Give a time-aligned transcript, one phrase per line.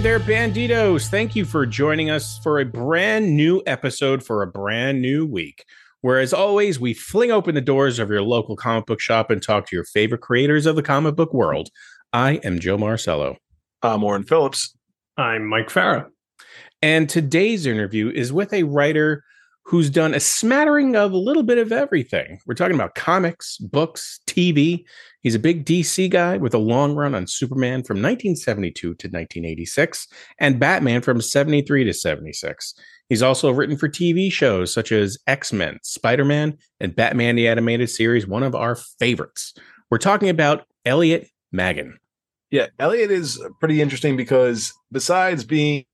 [0.00, 1.08] Hey there, Banditos.
[1.08, 5.66] Thank you for joining us for a brand new episode for a brand new week.
[6.00, 9.42] Where, as always, we fling open the doors of your local comic book shop and
[9.42, 11.68] talk to your favorite creators of the comic book world.
[12.14, 13.36] I am Joe Marcello.
[13.82, 14.74] I'm Warren Phillips.
[15.18, 16.06] I'm Mike Farah.
[16.80, 19.22] And today's interview is with a writer
[19.64, 22.40] who's done a smattering of a little bit of everything.
[22.46, 24.84] We're talking about comics, books, TV.
[25.22, 30.08] He's a big DC guy with a long run on Superman from 1972 to 1986
[30.38, 32.74] and Batman from 73 to 76.
[33.08, 37.48] He's also written for TV shows such as X Men, Spider Man, and Batman the
[37.48, 39.52] Animated Series, one of our favorites.
[39.90, 41.98] We're talking about Elliot Maggin.
[42.50, 45.84] Yeah, Elliot is pretty interesting because besides being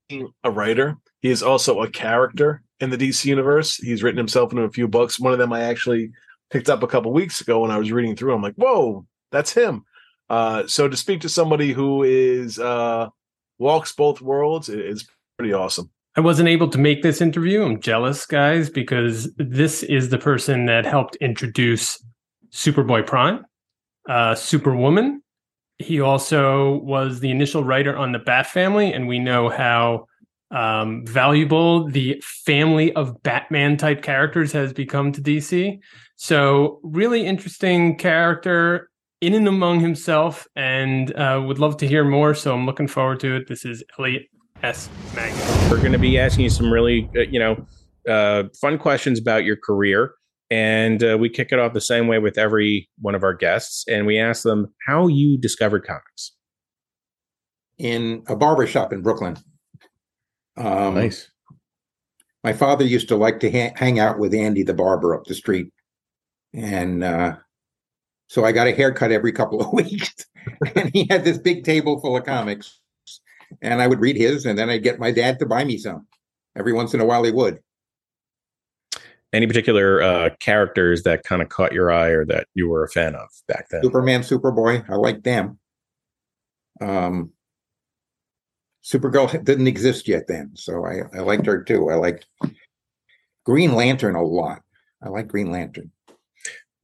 [0.43, 3.75] a writer, he is also a character in the DC universe.
[3.75, 5.19] He's written himself into a few books.
[5.19, 6.11] One of them I actually
[6.49, 8.33] picked up a couple weeks ago when I was reading through.
[8.33, 9.85] I'm like, whoa, that's him.
[10.29, 13.07] Uh, so to speak to somebody who is uh,
[13.59, 15.89] walks both worlds is pretty awesome.
[16.15, 17.63] I wasn't able to make this interview.
[17.63, 22.03] I'm jealous, guys, because this is the person that helped introduce
[22.51, 23.45] Superboy Prime,
[24.09, 25.21] uh, Superwoman.
[25.77, 30.07] He also was the initial writer on the Bat Family, and we know how
[30.49, 35.79] um, valuable the family of Batman type characters has become to DC.
[36.15, 38.89] So, really interesting character
[39.21, 42.33] in and among himself, and uh, would love to hear more.
[42.33, 43.47] So, I'm looking forward to it.
[43.47, 44.23] This is Elliot
[44.63, 44.89] S.
[45.15, 45.69] Maggin.
[45.69, 47.65] We're going to be asking you some really, uh, you know,
[48.07, 50.13] uh, fun questions about your career.
[50.49, 53.83] And uh, we kick it off the same way with every one of our guests.
[53.87, 56.33] And we ask them how you discovered comics.
[57.77, 59.37] In a barber shop in Brooklyn.
[60.55, 61.29] Um, nice.
[62.43, 65.35] My father used to like to ha- hang out with Andy the barber up the
[65.35, 65.67] street.
[66.53, 67.35] And uh,
[68.27, 70.13] so I got a haircut every couple of weeks.
[70.75, 72.79] and he had this big table full of comics.
[73.61, 76.05] And I would read his, and then I'd get my dad to buy me some.
[76.57, 77.59] Every once in a while, he would.
[79.31, 82.89] Any particular uh, characters that kind of caught your eye or that you were a
[82.89, 83.83] fan of back then?
[83.83, 84.89] Superman, Superboy.
[84.89, 85.59] I liked them.
[86.81, 87.31] Um,
[88.83, 91.89] Supergirl didn't exist yet then, so I, I liked her too.
[91.89, 92.25] I liked
[93.45, 94.61] Green Lantern a lot.
[95.03, 95.91] I like Green Lantern,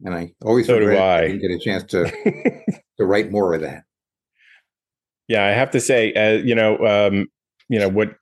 [0.03, 1.17] and I always so do I.
[1.17, 2.05] I didn't get a chance to
[2.97, 3.83] to write more of that.
[5.27, 7.27] Yeah, I have to say, uh, you know, um,
[7.69, 8.15] you know what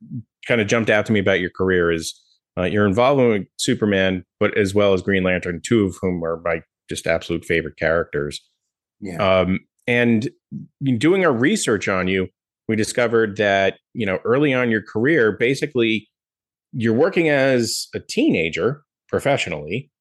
[0.47, 2.19] kind of jumped out to me about your career is
[2.57, 6.41] uh, your involvement with Superman, but as well as Green Lantern, two of whom are
[6.43, 8.41] my just absolute favorite characters.
[8.99, 9.17] Yeah.
[9.17, 10.29] Um, and
[10.97, 12.27] doing our research on you,
[12.67, 16.07] we discovered that you know early on your career basically
[16.71, 19.91] you're working as a teenager professionally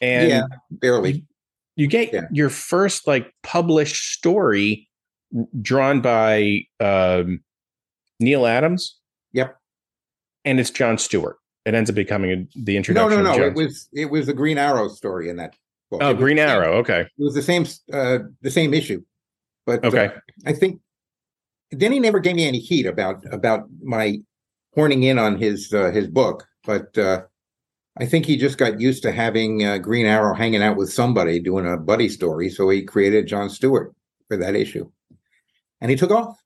[0.00, 1.24] and yeah, barely.
[1.76, 2.22] you, get yeah.
[2.30, 4.88] your first like published story
[5.60, 7.40] drawn by um,
[8.20, 8.96] neal adams.
[9.32, 9.56] Yep.
[10.44, 11.36] And it's john stewart.
[11.64, 14.32] It ends up becoming a, the introduction no no no it was it was the
[14.32, 15.56] green arrow story in that
[15.90, 16.00] book.
[16.02, 17.00] Oh green arrow okay.
[17.00, 19.02] It was the same uh the same issue.
[19.64, 20.06] But okay.
[20.06, 20.10] Uh,
[20.46, 20.80] i think
[21.70, 24.18] then he never gave me any heat about about my
[24.74, 27.22] horning in on his uh, his book, but uh,
[27.98, 31.40] I think he just got used to having uh, Green Arrow hanging out with somebody
[31.40, 33.94] doing a buddy story, so he created John Stewart
[34.28, 34.90] for that issue,
[35.80, 36.36] and he took off.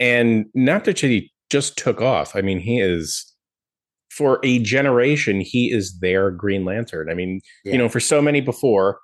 [0.00, 2.34] And not that he just took off.
[2.34, 3.32] I mean, he is
[4.10, 5.40] for a generation.
[5.40, 7.10] He is their Green Lantern.
[7.10, 7.72] I mean, yeah.
[7.72, 8.98] you know, for so many before,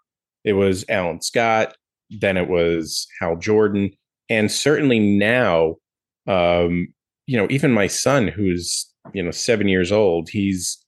[0.45, 1.77] it was Alan Scott,
[2.11, 3.93] then it was Hal Jordan
[4.31, 5.75] and certainly now
[6.27, 6.89] um,
[7.27, 10.79] you know even my son who's you know seven years old he's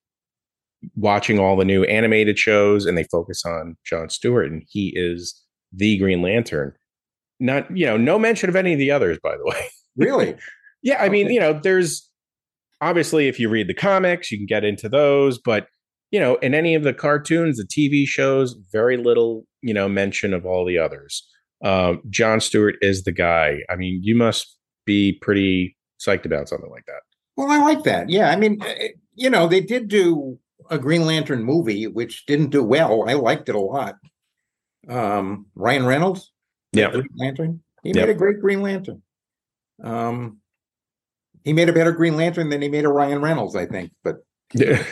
[0.97, 5.41] watching all the new animated shows and they focus on john stewart and he is
[5.73, 6.73] the green lantern.
[7.41, 9.69] Not you know no mention of any of the others by the way.
[9.97, 10.37] Really?
[10.83, 12.09] Yeah i mean you know there's
[12.81, 15.69] obviously if you read the comics you can get into those but
[16.11, 20.35] you know in any of the cartoons the tv shows very little you know mention
[20.35, 21.27] of all the others.
[21.65, 23.59] Uh, John Stewart is the guy.
[23.71, 27.03] I mean, you must be pretty psyched about something like that.
[27.37, 28.09] Well, I like that.
[28.09, 30.39] Yeah, I mean, eh, you know, they did do
[30.71, 33.09] a Green Lantern movie, which didn't do well.
[33.09, 33.97] I liked it a lot.
[34.89, 36.33] Um, Ryan Reynolds,
[36.73, 37.63] yeah, Green Lantern.
[37.83, 37.97] He yep.
[37.97, 39.03] made a great Green Lantern.
[39.83, 40.39] Um,
[41.45, 43.93] he made a better Green Lantern than he made a Ryan Reynolds, I think.
[44.05, 44.17] But
[44.55, 44.83] yeah.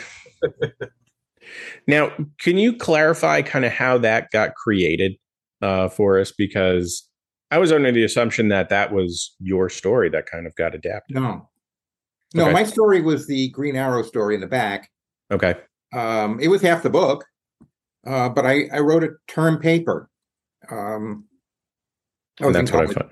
[1.87, 5.15] now, can you clarify kind of how that got created?
[5.61, 7.07] uh, for us because
[7.51, 11.15] I was under the assumption that that was your story that kind of got adapted.
[11.15, 11.49] No,
[12.33, 12.53] no, okay.
[12.53, 14.89] my story was the Green Arrow story in the back.
[15.31, 15.55] Okay,
[15.93, 17.25] um, it was half the book,
[18.05, 20.09] uh, but I, I wrote a term paper.
[20.69, 21.25] Um,
[22.39, 23.11] and that's what I found.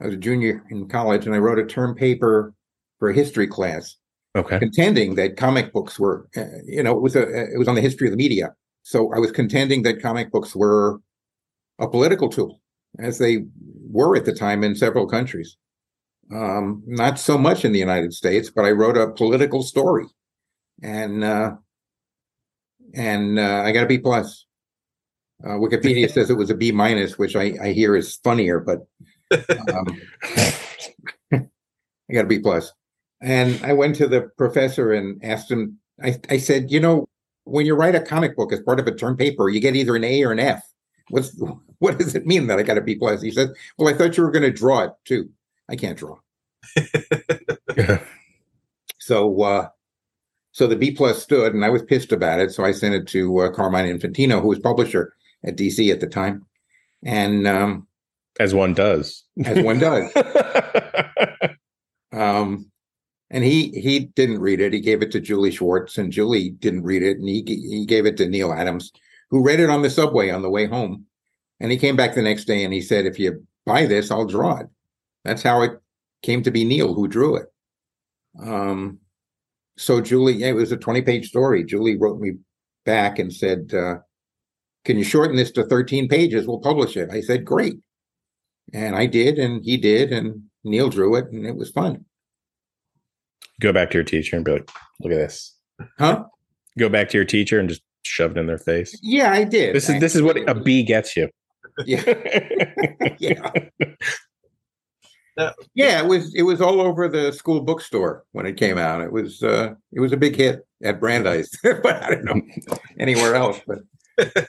[0.00, 2.54] I was a junior in college, and I wrote a term paper
[2.98, 3.96] for a history class,
[4.36, 4.58] Okay.
[4.58, 7.22] contending that comic books were, uh, you know, it was a
[7.52, 8.54] it was on the history of the media.
[8.82, 11.00] So I was contending that comic books were
[11.78, 12.60] a political tool,
[12.98, 13.44] as they
[13.90, 15.56] were at the time in several countries.
[16.32, 20.06] Um, not so much in the United States, but I wrote a political story,
[20.82, 21.56] and uh,
[22.94, 24.46] and uh, I got a B plus.
[25.44, 28.86] Uh, Wikipedia says it was a B minus, which I, I hear is funnier, but
[29.32, 30.00] um,
[31.32, 32.72] I got a B plus.
[33.20, 35.78] And I went to the professor and asked him.
[36.02, 37.08] I, I said, you know,
[37.44, 39.96] when you write a comic book as part of a term paper, you get either
[39.96, 40.62] an A or an F.
[41.08, 41.40] What's
[41.78, 43.22] what does it mean that I got a B plus?
[43.22, 45.30] He said, well, I thought you were going to draw it too.
[45.68, 46.16] I can't draw.
[48.98, 49.68] so uh,
[50.52, 52.52] so the B plus stood, and I was pissed about it.
[52.52, 56.06] So I sent it to uh, Carmine Infantino, who was publisher at DC at the
[56.06, 56.46] time,
[57.04, 57.86] and um,
[58.40, 60.10] as one does, as one does.
[62.12, 62.70] um,
[63.30, 64.72] and he he didn't read it.
[64.72, 68.06] He gave it to Julie Schwartz, and Julie didn't read it, and he he gave
[68.06, 68.90] it to Neal Adams,
[69.30, 71.04] who read it on the subway on the way home.
[71.60, 74.26] And he came back the next day and he said, "If you buy this, I'll
[74.26, 74.66] draw it."
[75.28, 75.72] That's how it
[76.22, 77.46] came to be Neal who drew it.
[78.40, 78.98] Um,
[79.76, 81.64] so Julie, yeah, it was a twenty-page story.
[81.64, 82.32] Julie wrote me
[82.84, 83.96] back and said, uh,
[84.84, 86.46] "Can you shorten this to thirteen pages?
[86.46, 87.76] We'll publish it." I said, "Great,"
[88.72, 92.04] and I did, and he did, and Neal drew it, and it was fun.
[93.60, 94.70] Go back to your teacher and be like,
[95.00, 95.54] "Look at this."
[95.98, 96.24] Huh?
[96.78, 98.98] Go back to your teacher and just shove it in their face.
[99.02, 99.74] Yeah, I did.
[99.74, 101.28] This is this is what a B gets you.
[101.86, 102.02] Yeah.
[103.18, 103.50] yeah.
[105.74, 109.00] yeah, it was it was all over the school bookstore when it came out.
[109.00, 112.40] It was uh it was a big hit at Brandeis, but I don't know
[112.98, 113.60] anywhere else.
[113.66, 113.78] But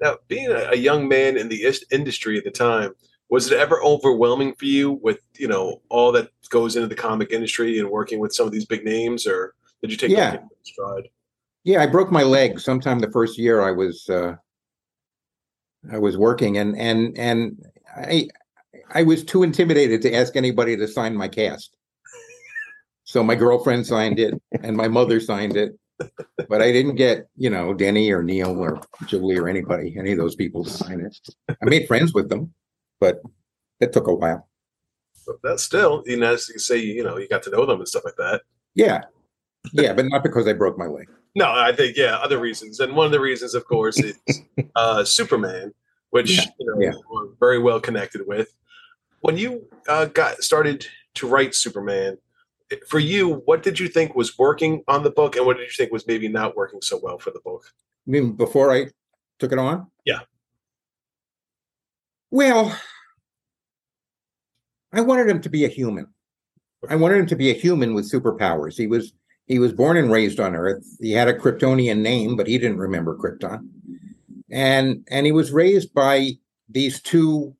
[0.00, 2.92] now, being a, a young man in the is- industry at the time,
[3.30, 7.32] was it ever overwhelming for you with you know all that goes into the comic
[7.32, 10.32] industry and working with some of these big names, or did you take Yeah.
[10.32, 11.08] that stride?
[11.64, 14.36] yeah, I broke my leg sometime the first year I was uh
[15.90, 17.64] I was working and and and
[17.96, 18.28] I
[18.90, 21.76] I was too intimidated to ask anybody to sign my cast.
[23.04, 25.78] So my girlfriend signed it and my mother signed it.
[26.48, 30.18] But I didn't get, you know, Denny or Neal or Julie or anybody, any of
[30.18, 31.18] those people to sign it.
[31.48, 32.52] I made friends with them,
[33.00, 33.20] but
[33.80, 34.48] it took a while.
[35.26, 37.80] But that's still, you know, as you say, you know, you got to know them
[37.80, 38.42] and stuff like that.
[38.74, 39.02] Yeah.
[39.72, 41.08] Yeah, but not because I broke my leg.
[41.34, 44.18] No, I think yeah, other reasons, and one of the reasons, of course, is
[44.76, 45.72] uh, Superman,
[46.10, 46.92] which Yeah, you know yeah.
[47.10, 48.52] we're very well connected with.
[49.20, 52.18] When you uh, got started to write Superman,
[52.88, 55.72] for you, what did you think was working on the book, and what did you
[55.76, 57.64] think was maybe not working so well for the book?
[58.06, 58.86] I mean, before I
[59.38, 59.86] took it on?
[60.04, 60.20] Yeah.
[62.30, 62.78] Well,
[64.92, 66.08] I wanted him to be a human.
[66.88, 68.76] I wanted him to be a human with superpowers.
[68.76, 69.12] He was
[69.46, 70.84] he was born and raised on Earth.
[71.00, 73.68] He had a Kryptonian name, but he didn't remember Krypton.
[74.50, 76.32] And and he was raised by
[76.68, 77.54] these two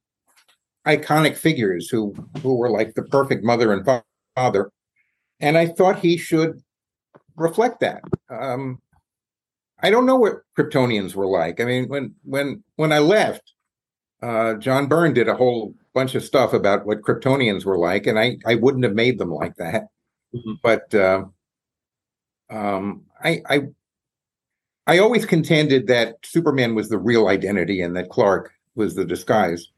[0.88, 3.87] iconic figures who who were like the perfect mother and
[4.37, 4.71] father.
[5.40, 6.62] And I thought he should
[7.37, 8.02] reflect that.
[8.30, 8.80] Um,
[9.80, 11.61] I don't know what Kryptonians were like.
[11.61, 13.52] I mean, when when when I left,
[14.23, 18.18] uh, John Byrne did a whole bunch of stuff about what Kryptonians were like, and
[18.18, 19.85] I I wouldn't have made them like that.
[20.35, 20.59] Mhm.
[20.62, 21.25] But uh,
[22.50, 23.62] um, I I
[24.87, 29.68] I always contended that Superman was the real identity and that Clark was the disguise.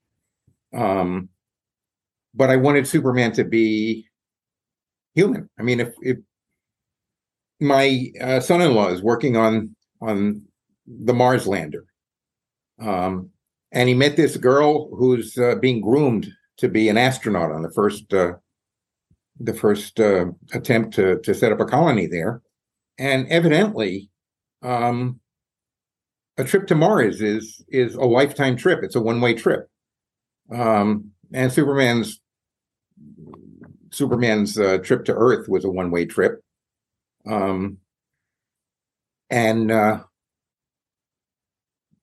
[0.73, 1.29] Um,
[2.35, 4.07] but I wanted Superman to be
[5.15, 5.49] human.
[5.59, 6.19] I mean, if if
[7.61, 10.43] my uh, son-in-law is working on on
[10.87, 11.85] the Mars lander,
[12.81, 13.31] um,
[13.73, 17.73] and he met this girl who's uh, being groomed to be an astronaut on the
[17.73, 18.33] first uh,
[19.41, 22.43] the first uh, attempt to to set up a colony there,
[22.99, 24.11] and evidently,
[24.62, 25.21] um,
[26.39, 28.81] a trip to Mars is is a lifetime trip.
[28.83, 29.69] It's a one way trip,
[30.52, 32.21] um, and Superman's
[33.92, 36.40] Superman's uh, trip to Earth was a one way trip.
[37.26, 37.78] Um,
[39.28, 40.02] and uh,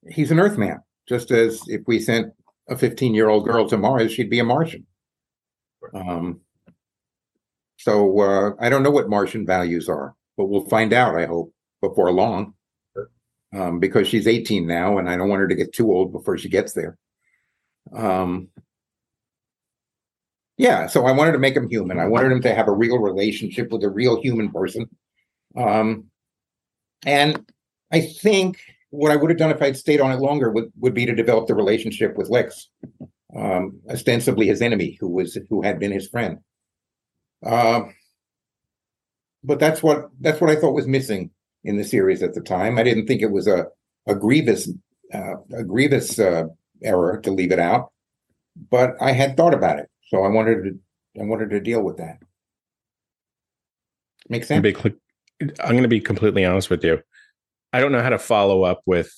[0.09, 2.33] he's an Earthman, just as if we sent
[2.69, 4.85] a 15 year old girl to Mars, she'd be a Martian.
[5.93, 6.41] Um,
[7.77, 11.53] so uh, I don't know what Martian values are, but we'll find out, I hope,
[11.81, 12.53] before long.
[13.55, 16.37] Um, because she's 18 now, and I don't want her to get too old before
[16.37, 16.97] she gets there.
[17.93, 18.49] Um,
[20.57, 21.99] yeah, so I wanted to make him human.
[21.99, 24.89] I wanted him to have a real relationship with a real human person.
[25.55, 26.05] Um,
[27.05, 27.45] and
[27.91, 30.93] I think what I would have done if I'd stayed on it longer would, would
[30.93, 32.69] be to develop the relationship with Lex.
[33.35, 36.39] um, ostensibly his enemy, who was who had been his friend.
[37.45, 37.81] Uh,
[39.43, 41.31] but that's what that's what I thought was missing
[41.63, 42.77] in the series at the time.
[42.77, 43.67] I didn't think it was a
[44.07, 44.69] a grievous
[45.13, 46.45] uh, a grievous uh,
[46.83, 47.91] error to leave it out,
[48.69, 51.97] but I had thought about it, so I wanted to I wanted to deal with
[51.97, 52.17] that.
[54.29, 54.65] Make sense?
[55.41, 56.99] I'm going to be completely honest with you.
[57.73, 59.11] I don't know how to follow up with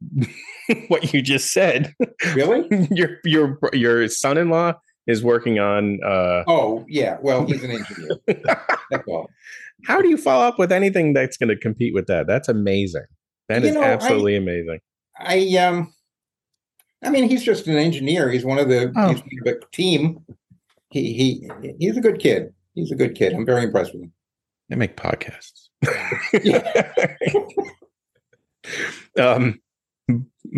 [0.88, 1.94] what you just said.
[2.34, 2.66] Really?
[2.90, 4.74] your your your son-in-law
[5.06, 7.18] is working on uh Oh, yeah.
[7.22, 8.10] Well, he's an engineer.
[8.90, 9.30] That's all.
[9.84, 12.26] How do you follow up with anything that's going to compete with that?
[12.26, 13.04] That's amazing.
[13.48, 14.80] That You is know, I- absolutely amazing.
[15.18, 15.92] I um
[17.06, 18.30] I mean he's just an engineer.
[18.30, 19.08] He's one of the Oh.
[19.12, 20.18] he's one of a team.
[20.90, 22.52] He he he's a good kid.
[22.74, 23.32] He's a good kid.
[23.32, 24.12] I'm very impressed with him.
[24.68, 25.68] They make podcasts.
[26.42, 26.92] Yeah.
[29.18, 29.60] um,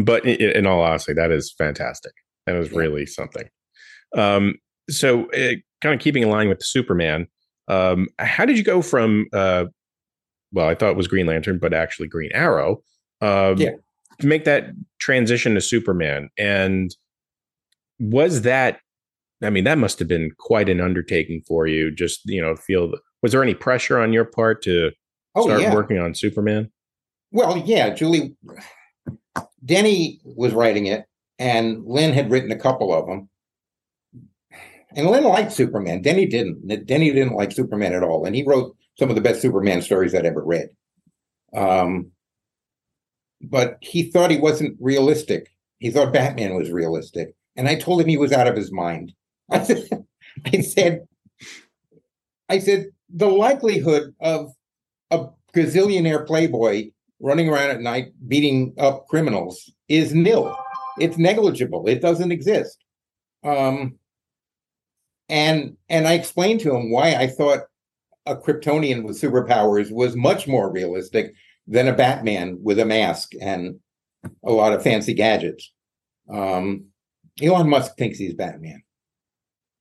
[0.02, 2.12] but i- in all honesty, that is fantastic.
[2.46, 2.78] That is Yeah.
[2.78, 3.48] really something.
[4.16, 4.56] Um,
[4.90, 7.26] so, uh, kind of keeping in line with Superman,
[7.68, 9.26] um, how did you go from?
[9.32, 9.66] Uh,
[10.52, 12.82] well, I thought it was Green Lantern, but actually Green Arrow.
[13.20, 13.72] Um, Yeah.
[14.20, 16.94] To make that transition to Superman, and
[18.00, 18.80] was that?
[19.42, 21.90] I mean, that must have been quite an undertaking for you.
[21.90, 22.92] Just you know, feel.
[23.22, 24.90] Was there any pressure on your part to
[25.34, 25.74] Oh start yeah.
[25.74, 26.70] working on Superman?
[27.30, 28.34] Well, yeah, Julie
[29.64, 31.04] Denny was writing it,
[31.38, 33.28] and Lynn had written a couple of them.
[34.96, 36.02] And Lynn liked Superman.
[36.02, 36.86] Denny didn't.
[36.86, 40.14] Denny didn't like Superman at all, and he wrote some of the best Superman stories
[40.14, 40.70] I'd ever read.
[41.54, 42.10] Um,
[43.42, 45.52] but he thought he wasn't realistic.
[45.78, 49.12] He thought Batman was realistic, and I told him he was out of his mind.
[49.50, 49.62] I
[50.60, 51.06] said,
[52.48, 54.52] I said, the likelihood of
[55.10, 56.90] a gazillionaire playboy
[57.20, 60.56] running around at night beating up criminals is nil.
[60.98, 61.86] It's negligible.
[61.88, 62.84] It doesn't exist.
[63.44, 63.98] Um,
[65.28, 67.60] and and I explained to him why I thought
[68.26, 71.34] a Kryptonian with superpowers was much more realistic
[71.68, 73.78] than a Batman with a mask and
[74.44, 75.72] a lot of fancy gadgets.
[76.28, 76.86] Um,
[77.40, 78.82] Elon Musk thinks he's Batman,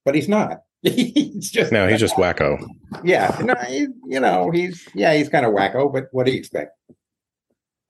[0.06, 0.62] but he's not.
[0.84, 2.64] he's just No, he's just wacko.
[3.04, 6.38] yeah, no, he, you know, he's yeah, he's kind of wacko, but what do you
[6.38, 6.78] expect?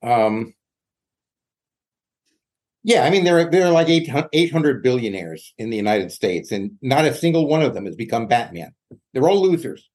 [0.02, 0.54] Um,
[2.84, 6.52] yeah, I mean, there are there are like 800 800 billionaires in the United States,
[6.52, 8.74] and not a single one of them has become Batman.
[9.12, 9.88] They're all losers.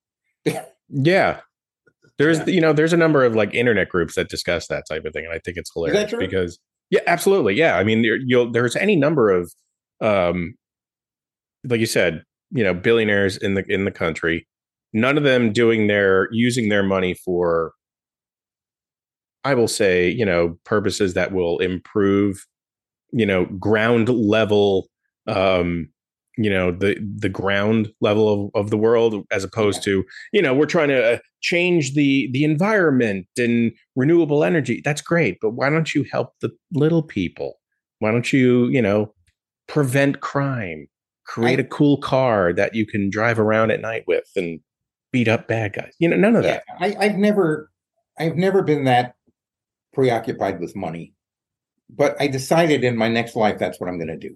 [0.95, 1.39] Yeah.
[2.17, 2.45] There's Yeah.
[2.47, 5.25] you know there's a number of like internet groups that discuss that type of thing,
[5.25, 7.77] and I think it's hilarious because yeah, absolutely, yeah.
[7.77, 9.51] I mean, there, you'll there's any number of
[10.01, 10.55] um,
[11.67, 14.47] like you said, you know, billionaires in the in the country,
[14.93, 17.71] none of them doing their using their money for,
[19.43, 22.45] I will say, you know, purposes that will improve,
[23.11, 24.87] you know, ground level
[25.27, 25.89] um
[26.37, 30.53] you know the the ground level of, of the world as opposed to you know
[30.53, 34.81] we're trying to uh, change the the environment and renewable energy.
[34.83, 37.59] That's great but why don't you help the little people?
[37.99, 39.13] Why don't you you know
[39.67, 40.87] prevent crime?
[41.25, 44.59] Create I- a cool car that you can drive around at night with and
[45.11, 45.93] beat up bad guys.
[45.99, 46.97] You know none of Yeah, that.
[46.99, 47.71] I, I've never,
[48.19, 49.15] I've never been that
[49.93, 51.13] preoccupied with money,
[51.89, 54.35] but I decided in my next life that's what I'm going to do.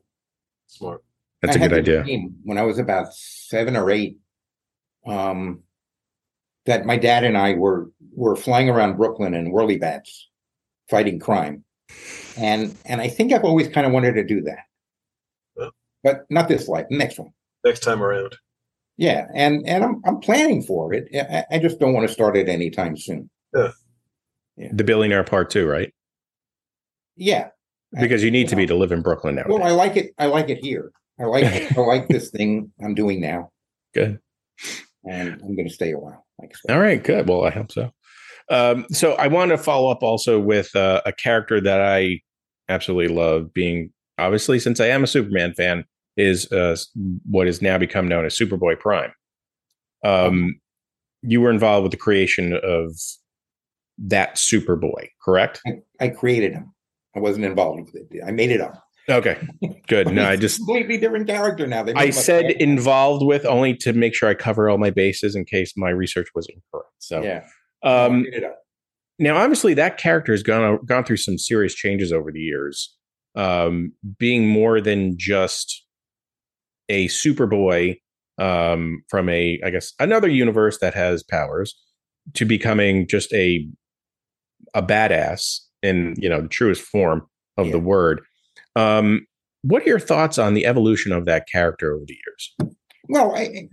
[0.67, 1.03] Smart.
[1.41, 4.17] That's I a good idea dream when I was about seven or eight.
[5.05, 5.61] Um,
[6.65, 10.09] that my dad and I were were flying around Brooklyn in whirlybats,
[10.89, 11.63] fighting crime,
[12.37, 14.63] and and I think I've always kind of wanted to do that,
[15.57, 15.69] Yeah.
[16.03, 17.31] but not this life, next one.
[17.63, 18.35] Next time around.
[18.97, 21.07] Yeah, and and I'm I'm planning for it.
[21.15, 23.29] I, I just don't want to start it anytime soon.
[23.53, 23.71] Yeah,
[24.73, 25.93] the billionaire part too right
[27.15, 27.49] Yeah,
[27.97, 30.13] because you need to be to live in brooklyn now Well, I like it.
[30.17, 30.91] I like it here.
[31.19, 31.45] I like.
[31.77, 33.51] I like this thing I'm doing now,
[33.93, 34.19] good
[35.07, 36.25] and I'm going to stay a while.
[36.39, 36.75] Like I said.
[36.75, 37.27] All right, good.
[37.27, 37.91] Well, I hope so.
[38.49, 42.21] Um, so I want to follow up also with uh, a character that I
[42.69, 43.53] absolutely love.
[43.53, 46.75] Being obviously, since I am a Superman fan, is uh,
[47.39, 49.11] has now become known as Superboy Prime.
[50.03, 50.59] Um,
[51.23, 52.91] you were involved with the creation of
[53.97, 55.61] that Superboy, correct?
[55.65, 56.73] I, I created him.
[57.15, 58.21] I wasn't involved with it.
[58.25, 58.86] I made it up.
[59.09, 59.37] Okay,
[59.87, 60.07] good.
[60.11, 61.83] No, I just completely different character now.
[61.83, 64.77] They I made him a said involved with only to make sure I cover all
[64.77, 66.91] my bases in case my research was incorrect.
[66.99, 67.45] So, yeah.
[67.83, 68.59] Um, made it up.
[69.19, 72.95] Now, obviously, that character has gone gone through some serious changes over the years,
[73.35, 75.85] um, being more than just
[76.89, 77.97] a Superboy
[78.37, 81.75] um, from a, I guess, another universe that has powers
[82.33, 83.67] to becoming just a
[84.73, 88.21] a badass in you know the truest form of the word.
[88.77, 89.25] Um,
[89.63, 92.75] what are your thoughts on the evolution of that character over the years?
[93.09, 93.69] Well, I,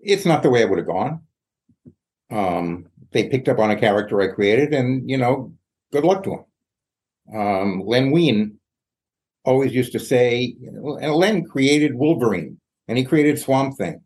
[0.00, 1.20] it's not the way I would have gone.
[2.30, 5.52] Um, they picked up on a character I created, and you know,
[5.92, 7.40] good luck to them.
[7.40, 8.58] Um, Len Wein
[9.44, 14.00] always used to say, and Len created Wolverine, and he created Swamp Thing,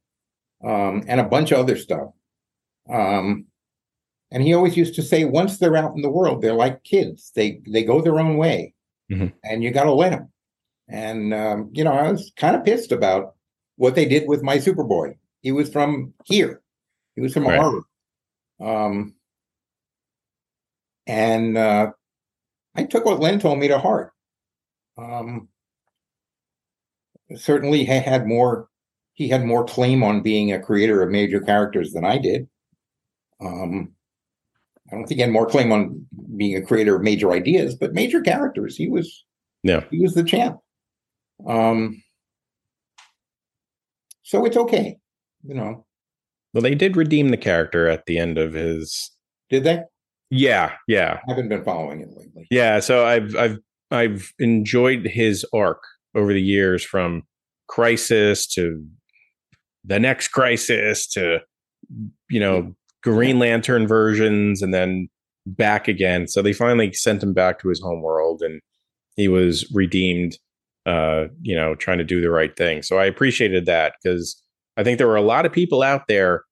[0.65, 2.11] um, and a bunch of other stuff.
[2.91, 3.47] Um,
[4.31, 7.31] and he always used to say, once they're out in the world, they're like kids.
[7.35, 8.75] They they go their own way,
[9.11, 9.29] mm-hmm.
[9.45, 10.31] and you got to let them.
[10.89, 13.35] And um, you know, I was kind of pissed about
[13.77, 15.17] what they did with my Superboy.
[15.41, 16.63] He was from here.
[17.15, 17.59] He was from right.
[17.59, 17.85] Harvard.
[18.61, 19.15] Um,
[21.07, 21.91] and uh,
[22.75, 24.13] I took what Len told me to heart.
[24.97, 25.49] Um,
[27.35, 28.69] certainly, he had more.
[29.15, 32.49] He had more claim on being a creator of major characters than I did.
[33.41, 33.95] Um,
[34.91, 37.93] I don't think he had more claim on being a creator of major ideas, but
[37.93, 38.77] major characters.
[38.77, 39.25] He was.
[39.63, 39.85] Yeah.
[39.91, 40.59] He was the champ.
[41.47, 42.03] Um.
[44.23, 44.99] So it's okay,
[45.43, 45.87] you know.
[46.53, 49.11] Well, they did redeem the character at the end of his.
[49.51, 49.83] Did they?
[50.31, 51.21] Yeah, yeah.
[51.27, 52.47] I haven't been following it lately.
[52.51, 53.59] Yeah, so I've I've
[53.91, 55.83] I've enjoyed his arc
[56.15, 57.23] over the years from
[57.69, 58.85] Crisis to
[59.85, 61.39] the next Crisis to
[62.29, 65.09] you know Green Lantern versions and then
[65.47, 66.27] back again.
[66.29, 68.61] So they finally sent him back to his home world and
[69.17, 70.39] he was redeemed
[70.87, 72.83] uh you know trying to do the right thing.
[72.83, 74.41] So I appreciated that because
[74.77, 76.45] I think there were a lot of people out there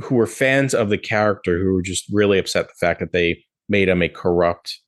[0.00, 3.44] who were fans of the character who were just really upset the fact that they
[3.68, 4.80] made him a corrupt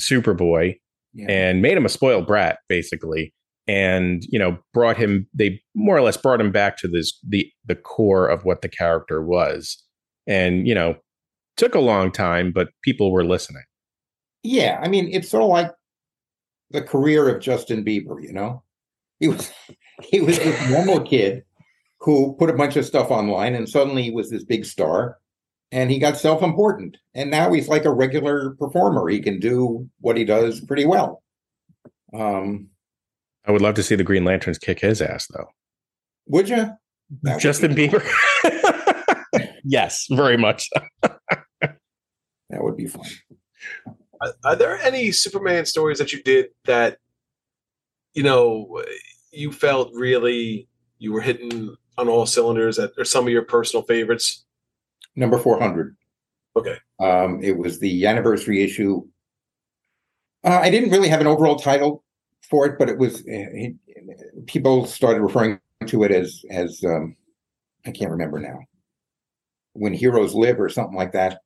[0.00, 0.78] Superboy
[1.14, 1.26] yeah.
[1.28, 3.32] and made him a spoiled brat, basically.
[3.68, 5.28] And you know, brought him.
[5.32, 8.68] They more or less brought him back to this the the core of what the
[8.68, 9.80] character was.
[10.26, 10.96] And you know,
[11.56, 13.64] took a long time, but people were listening.
[14.42, 15.70] Yeah, I mean, it's sort of like
[16.70, 18.22] the career of Justin Bieber.
[18.22, 18.62] You know,
[19.20, 19.52] he was
[20.02, 21.44] he was this normal kid
[22.00, 25.18] who put a bunch of stuff online and suddenly he was this big star
[25.70, 29.08] and he got self-important and now he's like a regular performer.
[29.08, 31.22] He can do what he does pretty well.
[32.12, 32.68] Um
[33.46, 35.46] i would love to see the green lanterns kick his ass though.
[36.26, 36.70] Would you
[37.22, 38.02] that justin would bieber
[39.64, 40.68] yes very much
[41.02, 41.74] that
[42.50, 43.06] would be fun
[44.20, 46.98] are, are there any superman stories that you did that
[48.14, 48.82] you know
[49.32, 53.82] you felt really you were hitting on all cylinders that are some of your personal
[53.84, 54.44] favorites?
[55.16, 55.96] Number 400.
[56.56, 56.76] Okay.
[57.00, 59.04] Um, it was the anniversary issue.
[60.44, 62.04] Uh, I didn't really have an overall title
[62.48, 63.74] for it, but it was it,
[64.46, 67.16] people started referring to it as as um,
[67.86, 68.60] I can't remember now.
[69.74, 71.40] When heroes live, or something like that.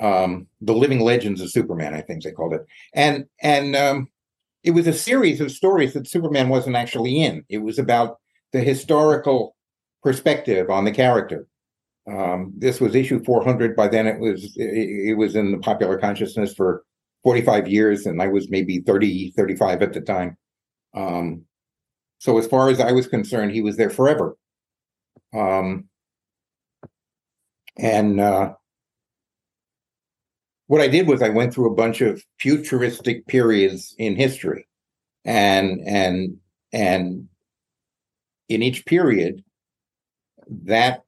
[0.00, 4.08] Um, the living legends of Superman, I think they called it, and and um,
[4.64, 7.44] it was a series of stories that Superman wasn't actually in.
[7.48, 8.18] It was about
[8.52, 9.54] the historical
[10.02, 11.46] perspective on the character.
[12.10, 13.76] Um, this was issue 400.
[13.76, 16.84] By then, it was it, it, was in the popular consciousness for
[17.22, 20.36] 45 years, and I was maybe 30, 35 at the time.
[20.94, 21.42] Um,
[22.18, 24.36] so, as far as I was concerned, he was there forever.
[25.34, 25.88] Um,
[27.78, 28.54] and uh,
[30.66, 34.66] what I did was I went through a bunch of futuristic periods in history,
[35.24, 36.36] and and
[36.72, 37.28] and
[38.48, 39.42] in each period,
[40.64, 41.02] that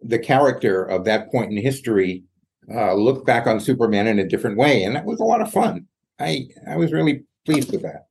[0.00, 2.24] the character of that point in history
[2.72, 5.52] uh, looked back on Superman in a different way, and that was a lot of
[5.52, 5.86] fun.
[6.18, 8.06] I I was really pleased with that.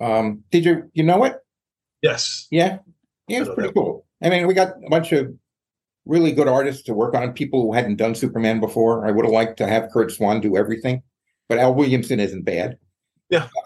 [0.00, 1.36] Um, did you you know it?
[2.02, 2.46] Yes.
[2.50, 2.78] Yeah.
[3.28, 4.04] Yeah, it's pretty cool.
[4.22, 5.34] I mean, we got a bunch of
[6.06, 7.32] really good artists to work on.
[7.32, 9.06] People who hadn't done Superman before.
[9.06, 11.02] I would have liked to have Curt Swan do everything,
[11.48, 12.78] but Al Williamson isn't bad.
[13.30, 13.48] Yeah.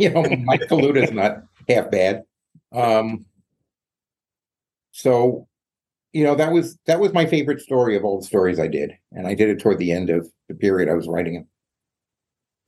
[0.00, 2.22] You know, Mike is not half bad.
[2.72, 3.24] Um,
[4.92, 5.48] so
[6.12, 8.92] you know that was that was my favorite story of all the stories i did
[9.12, 11.46] and i did it toward the end of the period i was writing it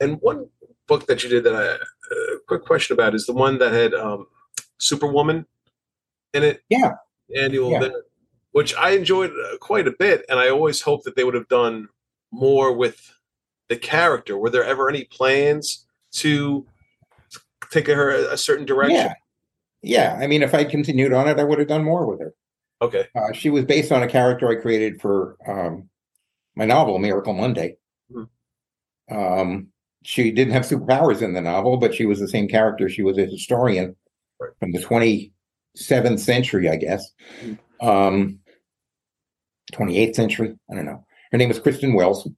[0.04, 0.48] and one
[0.87, 3.72] book that you did that i a uh, quick question about is the one that
[3.72, 4.26] had um
[4.78, 5.46] superwoman
[6.35, 6.92] in it yeah
[7.37, 7.88] annual yeah.
[8.53, 11.49] Which i enjoyed uh, quite a bit and i always hoped that they would have
[11.49, 11.89] done
[12.31, 13.13] more with
[13.69, 16.67] the character were there ever any plans to
[17.71, 19.15] take her a, a certain direction yeah
[19.83, 22.35] yeah, I mean, if I continued on it, I would have done more with her.
[22.83, 23.07] Okay.
[23.15, 25.89] Uh, she was based on a character I created for um,
[26.55, 27.77] my novel, Miracle Monday.
[28.13, 29.17] Mm-hmm.
[29.17, 29.69] Um,
[30.03, 32.89] she didn't have superpowers in the novel, but she was the same character.
[32.89, 33.97] She was a historian
[34.39, 34.51] right.
[34.59, 37.11] from the 27th century, I guess.
[37.43, 37.87] Mm-hmm.
[37.87, 38.39] Um,
[39.70, 40.54] 28th century.
[40.70, 41.04] I don't know.
[41.33, 42.28] Her name was Kristin Wells,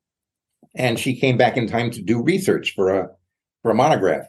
[0.74, 3.08] and she came back in time to do research for a
[3.62, 4.26] for a monograph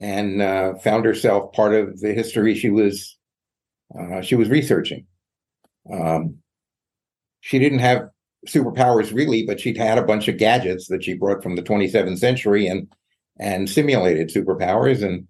[0.00, 3.18] and uh, found herself part of the history she was
[3.98, 5.06] uh, she was researching.
[5.92, 6.36] Um,
[7.40, 8.08] she didn't have
[8.46, 12.18] superpowers really, but she'd had a bunch of gadgets that she brought from the 27th
[12.18, 12.88] century and
[13.40, 15.26] and simulated superpowers and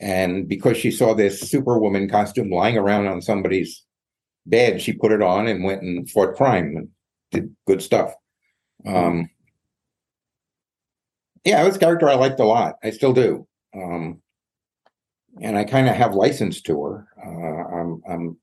[0.00, 3.84] and because she saw this superwoman costume lying around on somebody's
[4.46, 6.88] bed, she put it on and went and fought crime and
[7.30, 8.14] did good stuff.
[8.86, 9.30] Um,
[11.44, 12.76] yeah, it was a character I liked a lot.
[12.82, 13.46] I still do.
[13.74, 14.20] Um,
[15.40, 17.08] and I kind of have license to her.
[17.24, 18.36] Uh, I'm, I'm,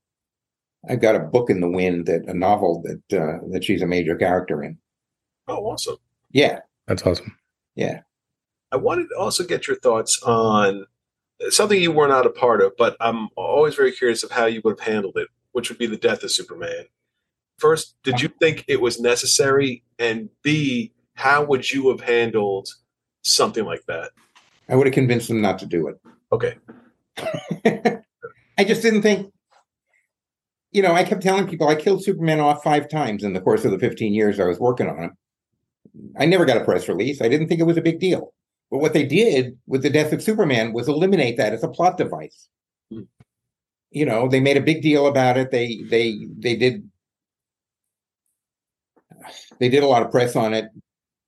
[0.89, 3.87] I've got a book in the wind that a novel that uh, that she's a
[3.87, 4.77] major character in.
[5.47, 5.97] Oh, awesome!
[6.31, 7.37] Yeah, that's awesome.
[7.75, 8.01] Yeah,
[8.71, 10.85] I wanted to also get your thoughts on
[11.49, 14.61] something you were not a part of, but I'm always very curious of how you
[14.63, 16.85] would have handled it, which would be the death of Superman.
[17.57, 19.83] First, did you think it was necessary?
[19.99, 22.69] And B, how would you have handled
[23.23, 24.11] something like that?
[24.67, 25.99] I would have convinced them not to do it.
[26.31, 26.55] Okay.
[28.57, 29.31] I just didn't think,
[30.71, 33.65] you know, I kept telling people I killed Superman off five times in the course
[33.65, 35.17] of the 15 years I was working on him.
[36.17, 37.21] I never got a press release.
[37.21, 38.33] I didn't think it was a big deal.
[38.69, 41.97] But what they did with the death of Superman was eliminate that as a plot
[41.97, 42.47] device.
[43.91, 45.51] You know, they made a big deal about it.
[45.51, 46.89] They they they did
[49.59, 50.65] they did a lot of press on it.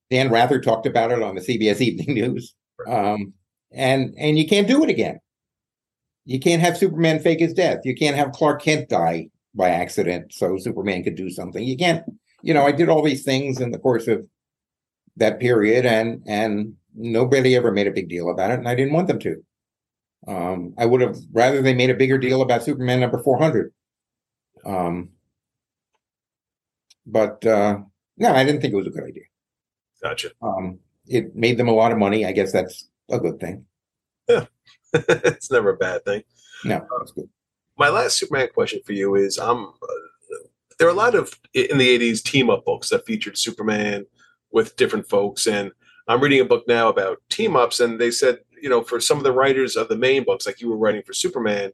[0.09, 2.55] Dan Rather talked about it on the CBS Evening News.
[2.87, 3.33] Um,
[3.71, 5.19] and and you can't do it again.
[6.25, 7.79] You can't have Superman fake his death.
[7.83, 11.63] You can't have Clark Kent die by accident so Superman could do something.
[11.63, 12.03] You can't,
[12.41, 14.25] you know, I did all these things in the course of
[15.17, 18.93] that period and and nobody ever made a big deal about it, and I didn't
[18.93, 19.43] want them to.
[20.27, 23.73] Um, I would have rather they made a bigger deal about Superman number 400.
[24.65, 25.09] Um,
[27.05, 27.79] but uh,
[28.17, 29.23] no, I didn't think it was a good idea.
[30.01, 30.31] Gotcha.
[30.41, 32.25] Um, it made them a lot of money.
[32.25, 33.65] I guess that's a good thing.
[34.29, 34.45] Yeah,
[34.93, 36.23] it's never a bad thing.
[36.63, 37.29] No, that's good.
[37.77, 40.47] My last Superman question for you is: um, uh,
[40.79, 44.05] there are a lot of in the '80s team up books that featured Superman
[44.51, 45.71] with different folks, and
[46.07, 49.17] I'm reading a book now about team ups, and they said, you know, for some
[49.17, 51.73] of the writers of the main books, like you were writing for Superman,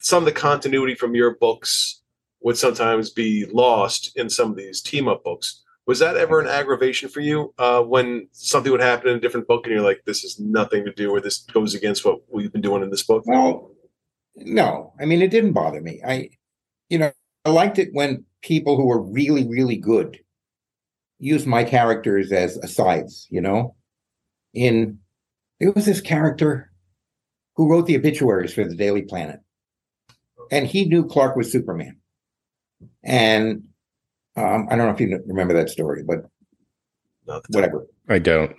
[0.00, 2.02] some of the continuity from your books
[2.40, 5.62] would sometimes be lost in some of these team up books.
[5.86, 9.46] Was that ever an aggravation for you uh, when something would happen in a different
[9.46, 12.52] book and you're like, this is nothing to do or this goes against what we've
[12.52, 13.22] been doing in this book?
[13.24, 13.70] Well,
[14.34, 14.92] no.
[15.00, 16.00] I mean, it didn't bother me.
[16.04, 16.30] I,
[16.88, 17.12] you know,
[17.44, 20.18] I liked it when people who were really, really good
[21.20, 23.76] used my characters as asides, you know.
[24.52, 24.98] In
[25.60, 26.70] there was this character
[27.56, 29.40] who wrote the obituaries for the Daily Planet,
[30.50, 31.98] and he knew Clark was Superman.
[33.02, 33.64] And
[34.36, 36.26] um, I don't know if you remember that story, but
[37.48, 37.86] whatever.
[38.08, 38.56] I don't.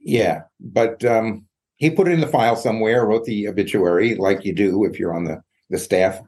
[0.00, 4.54] Yeah, but um, he put it in the file somewhere, wrote the obituary like you
[4.54, 6.20] do if you're on the the staff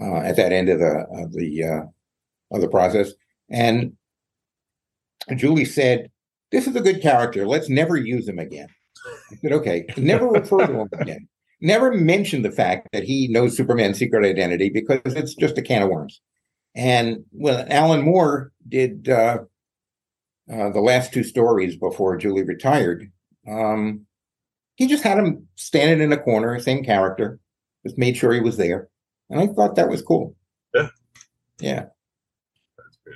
[0.00, 1.82] uh, at that end of the of the uh,
[2.54, 3.12] of the process,
[3.50, 3.92] and
[5.36, 6.10] Julie said,
[6.50, 7.46] This is a good character.
[7.46, 8.68] Let's never use him again.
[9.06, 9.86] I said, Okay.
[9.96, 11.28] Never refer to him again.
[11.60, 15.82] Never mention the fact that he knows Superman's secret identity because it's just a can
[15.82, 16.20] of worms.
[16.74, 19.40] And when Alan Moore did uh,
[20.50, 23.10] uh, the last two stories before Julie retired,
[23.48, 24.06] um,
[24.76, 27.38] he just had him standing in a corner, same character,
[27.84, 28.88] just made sure he was there.
[29.28, 30.34] And I thought that was cool.
[30.74, 30.88] Yeah.
[31.60, 31.84] Yeah.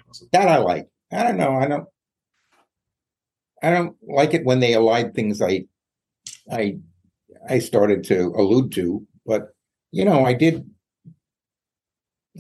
[0.09, 0.29] Awesome.
[0.33, 0.89] That I like.
[1.13, 1.57] I don't know.
[1.57, 1.89] I don't.
[3.63, 5.65] I don't like it when they allied things I
[6.51, 6.79] I
[7.49, 9.55] I started to allude to, but
[9.93, 10.69] you know, I did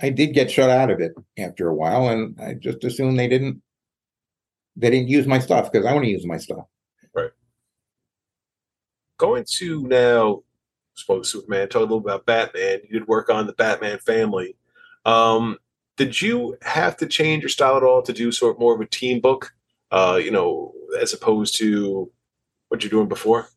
[0.02, 3.28] I did get shut out of it after a while, and I just assumed they
[3.28, 3.62] didn't
[4.76, 6.66] they didn't use my stuff because I want to use my stuff.
[7.14, 7.30] Right.
[9.18, 10.42] Going to now
[10.94, 12.80] spoke Superman, talk a little about Batman.
[12.84, 14.56] You did work on the Batman family.
[15.04, 15.58] Um,
[15.96, 18.80] did you have to change your style at all to do sort of more of
[18.80, 19.52] a team book?
[19.90, 22.10] Uh, you know, as opposed to
[22.68, 23.48] what you're doing before?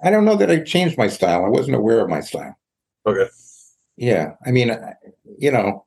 [0.00, 1.44] I don't know that I changed my style.
[1.44, 2.56] I wasn't aware of my style.
[3.06, 3.28] Okay.
[3.96, 4.76] Yeah, I mean,
[5.38, 5.86] you know,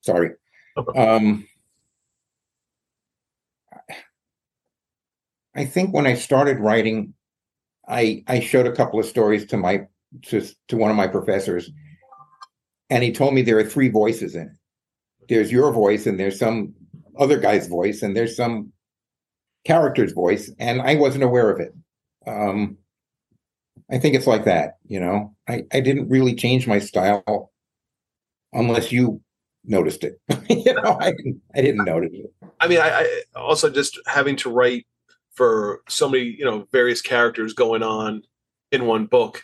[0.00, 0.30] sorry.
[0.76, 0.98] Okay.
[0.98, 1.46] Um,
[5.54, 7.12] I think when I started writing,
[7.86, 9.86] I I showed a couple of stories to my
[10.26, 11.70] to to one of my professors,
[12.88, 14.56] and he told me there are three voices in it.
[15.28, 16.74] There's your voice, and there's some
[17.18, 18.72] other guy's voice and there's some
[19.64, 21.74] character's voice, and I wasn't aware of it.
[22.26, 22.78] Um,
[23.90, 25.34] I think it's like that, you know.
[25.48, 27.52] I, I didn't really change my style
[28.52, 29.20] unless you
[29.64, 30.20] noticed it.
[30.48, 31.12] you know, I,
[31.54, 32.32] I didn't notice it.
[32.60, 34.86] I mean, I, I, also just having to write
[35.32, 38.22] for so many you know various characters going on
[38.72, 39.42] in one book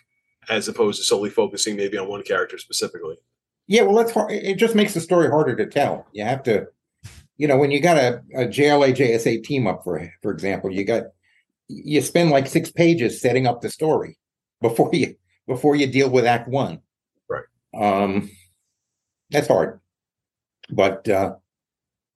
[0.49, 3.17] as opposed to solely focusing maybe on one character specifically.
[3.67, 4.31] Yeah, well, that's hard.
[4.31, 6.07] It just makes the story harder to tell.
[6.13, 6.69] You have to,
[7.37, 10.85] you know, when you got a, a JLA JSA team up for for example, you
[10.85, 11.05] got
[11.68, 14.18] you spend like six pages setting up the story
[14.61, 15.14] before you
[15.46, 16.81] before you deal with Act One.
[17.29, 17.44] Right.
[17.79, 18.31] Um,
[19.31, 19.81] that's hard,
[20.70, 21.35] but uh,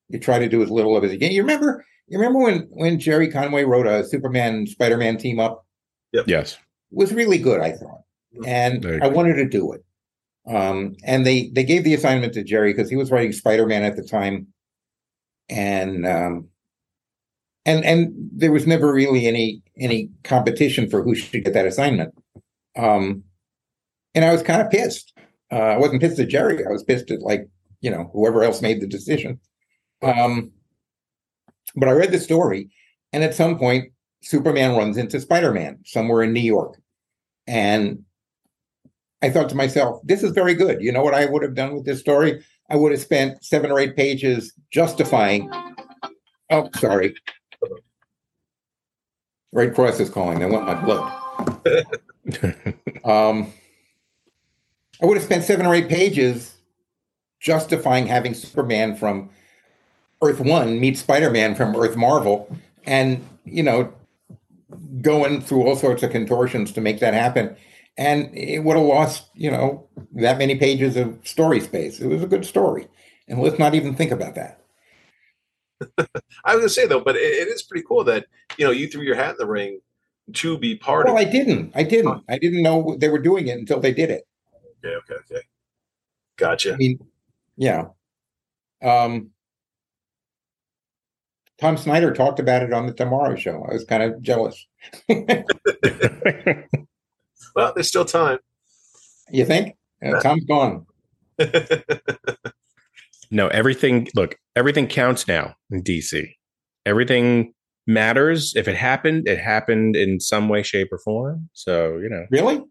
[0.09, 1.33] you try to do as little of it again.
[1.33, 1.85] You remember?
[2.09, 5.65] You remember when when Gerry Conway wrote a Superman Spider Man team up?
[6.13, 6.25] Yep.
[6.27, 6.55] Yes.
[6.55, 8.01] It was really good, I thought,
[8.45, 9.13] and I good.
[9.13, 9.85] wanted to do it.
[10.49, 13.85] Um, and they they gave the assignment to Gerry because he was writing Spider Man
[13.85, 14.49] at the time,
[15.51, 16.49] and um,
[17.67, 22.15] and and there was never really any any competition for who should get that assignment.
[22.77, 23.25] Um,
[24.15, 25.13] and I was kind of pissed.
[25.53, 26.65] Uh, I wasn't pissed at Gerry.
[26.65, 27.49] I was pissed at like
[27.81, 29.41] you know whoever else made the decision.
[30.03, 30.53] Um,
[31.77, 32.71] but I read the story,
[33.13, 36.81] and at some point, Superman runs into Spider Man somewhere in New York,
[37.47, 38.05] and
[39.23, 40.81] I thought to myself, this is very good.
[40.81, 42.43] You know what I would have done with this story?
[42.71, 45.51] I would have spent seven or eight pages justifying.
[46.51, 47.15] Oh, sorry.
[49.53, 50.39] Red Cross is calling.
[50.39, 51.87] They want my blood.
[53.03, 53.55] Um,
[55.03, 56.55] I would have spent seven or eight pages
[57.41, 59.31] justifying having Superman from
[60.23, 62.55] Earth One meet Spider Man from Earth Marvel,
[62.85, 63.93] and you know,
[65.01, 67.57] going through all sorts of contortions to make that happen.
[68.01, 72.01] And it would have lost, you know, that many pages of story space.
[72.01, 72.89] It was a good story,
[73.29, 74.63] and let's not even think about that.
[76.45, 78.25] I was gonna say though, but it, it is pretty cool that
[78.57, 79.81] you know you threw your hat in the ring
[80.33, 81.21] to be part Well, of.
[81.21, 81.73] I didn't.
[81.75, 82.25] I didn't.
[82.27, 84.27] I didn't know they were doing it until they did it.
[84.83, 85.43] Okay, okay, okay.
[86.39, 86.73] Gotcha.
[86.73, 86.99] I mean,
[87.59, 87.89] yeah.
[88.83, 89.31] Um,
[91.61, 93.63] Tom Snyder talked about it on the Tomorrow Show.
[93.69, 94.67] I was kind of jealous.
[97.61, 98.39] Well, there's still time.
[99.31, 99.77] You think?
[100.05, 100.87] Uh, Tom's gone.
[103.31, 104.09] no, everything.
[104.15, 106.33] Look, everything counts now in DC.
[106.87, 107.53] Everything
[107.87, 108.55] matters.
[108.57, 111.49] If it happened, it happened in some way, shape, or form.
[111.53, 112.63] So you know, Really?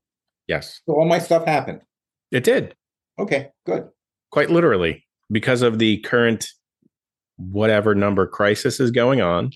[0.48, 1.82] yes, So all my stuff happened.
[2.32, 2.76] it did.
[3.18, 3.90] Okay, good.
[4.32, 6.48] Quite literally, because of the current
[7.38, 9.52] whatever number crisis is going on.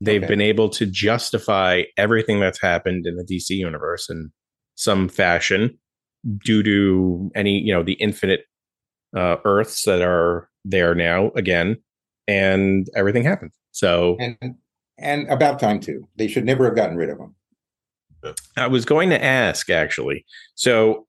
[0.00, 0.28] They've Okay.
[0.28, 4.30] been able to justify everything that's happened in the DC universe in
[4.74, 5.78] some fashion
[6.44, 8.44] due to any, you know, the infinite
[9.16, 11.76] uh, Earths that are there now again,
[12.28, 13.52] and everything happened.
[13.72, 14.56] So And
[14.98, 16.06] and about time too.
[16.16, 17.34] They should never have gotten rid of them.
[18.56, 20.24] I was going to ask actually.
[20.54, 21.06] So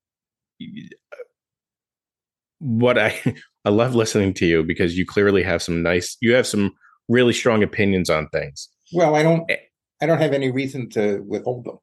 [2.59, 3.19] what I
[3.65, 6.73] I love listening to you because you clearly have some nice you have some
[7.09, 8.69] really strong opinions on things.
[8.93, 9.49] Well, I don't.
[9.49, 9.57] Eh.
[10.01, 11.77] I don't have any reason to withhold them.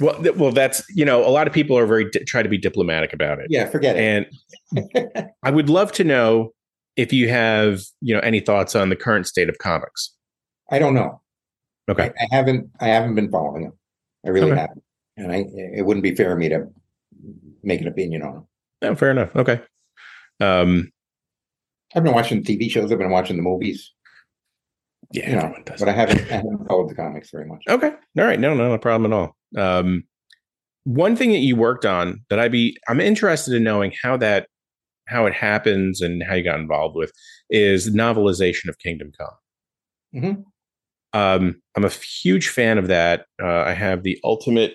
[0.00, 2.48] Well, th- well, that's you know a lot of people are very di- try to
[2.48, 4.28] be diplomatic about it, Yeah, forget it.
[4.74, 6.52] and I would love to know
[6.96, 10.14] if you have you know any thoughts on the current state of comics.
[10.70, 11.20] I don't know.
[11.90, 12.70] Okay, I, I haven't.
[12.80, 13.72] I haven't been following them.
[14.24, 14.60] I really Okay.
[14.60, 14.82] haven't.
[15.16, 15.44] And I.
[15.76, 16.68] It wouldn't be fair of me to
[17.64, 18.46] make an opinion on them.
[18.82, 19.34] no, fair enough.
[19.34, 19.60] Okay,
[20.40, 20.92] um,
[21.94, 22.92] I've been watching TV shows.
[22.92, 23.92] I've been watching the movies.
[25.12, 25.80] Yeah, everyone does.
[25.80, 26.20] but I haven't.
[26.30, 27.62] I haven't followed the comics very much.
[27.68, 27.88] Okay.
[28.18, 28.38] All right.
[28.40, 29.36] No, no, no problem at all.
[29.56, 30.04] Um,
[30.84, 34.48] one thing that you worked on that I'd be I'm interested in knowing how that
[35.06, 37.12] how it happens and how you got involved with
[37.50, 40.22] is novelization of Kingdom Come.
[40.22, 40.44] Mhm.
[41.14, 43.26] Um, I'm a huge fan of that.
[43.42, 44.74] Uh, I have the ultimate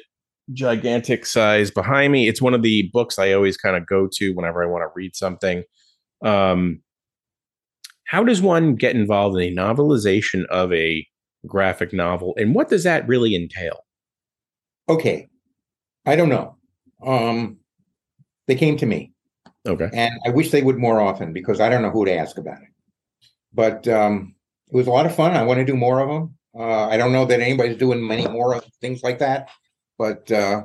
[0.51, 2.27] gigantic size behind me.
[2.27, 4.91] It's one of the books I always kind of go to whenever I want to
[4.95, 5.63] read something.
[6.23, 6.82] Um,
[8.13, 11.03] how does one get involved in a novelization of a
[11.47, 13.79] graphic novel, and what does that really entail?
[14.87, 15.29] Okay,
[16.05, 16.55] I don't know.
[17.03, 17.57] Um,
[18.45, 19.13] they came to me,
[19.67, 19.89] Okay.
[19.91, 22.61] and I wish they would more often because I don't know who to ask about
[22.61, 22.69] it.
[23.51, 24.35] But um,
[24.71, 25.35] it was a lot of fun.
[25.35, 26.37] I want to do more of them.
[26.55, 29.49] Uh, I don't know that anybody's doing many more of things like that,
[29.97, 30.61] but uh,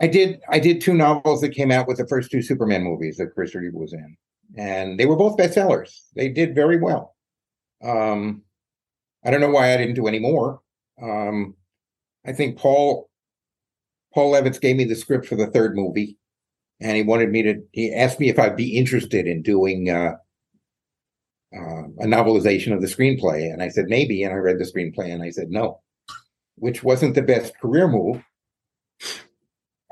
[0.00, 0.40] I did.
[0.48, 3.54] I did two novels that came out with the first two Superman movies that Chris
[3.54, 4.16] Reeve was in,
[4.56, 6.00] and they were both bestsellers.
[6.14, 7.14] They did very well.
[7.82, 8.42] Um,
[9.24, 10.60] I don't know why I didn't do any more.
[11.00, 11.54] Um,
[12.26, 13.08] I think Paul
[14.14, 16.18] Paul Levitz gave me the script for the third movie,
[16.80, 17.62] and he wanted me to.
[17.72, 20.14] He asked me if I'd be interested in doing uh,
[21.54, 24.22] uh, a novelization of the screenplay, and I said maybe.
[24.22, 25.80] And I read the screenplay, and I said no,
[26.56, 28.22] which wasn't the best career move.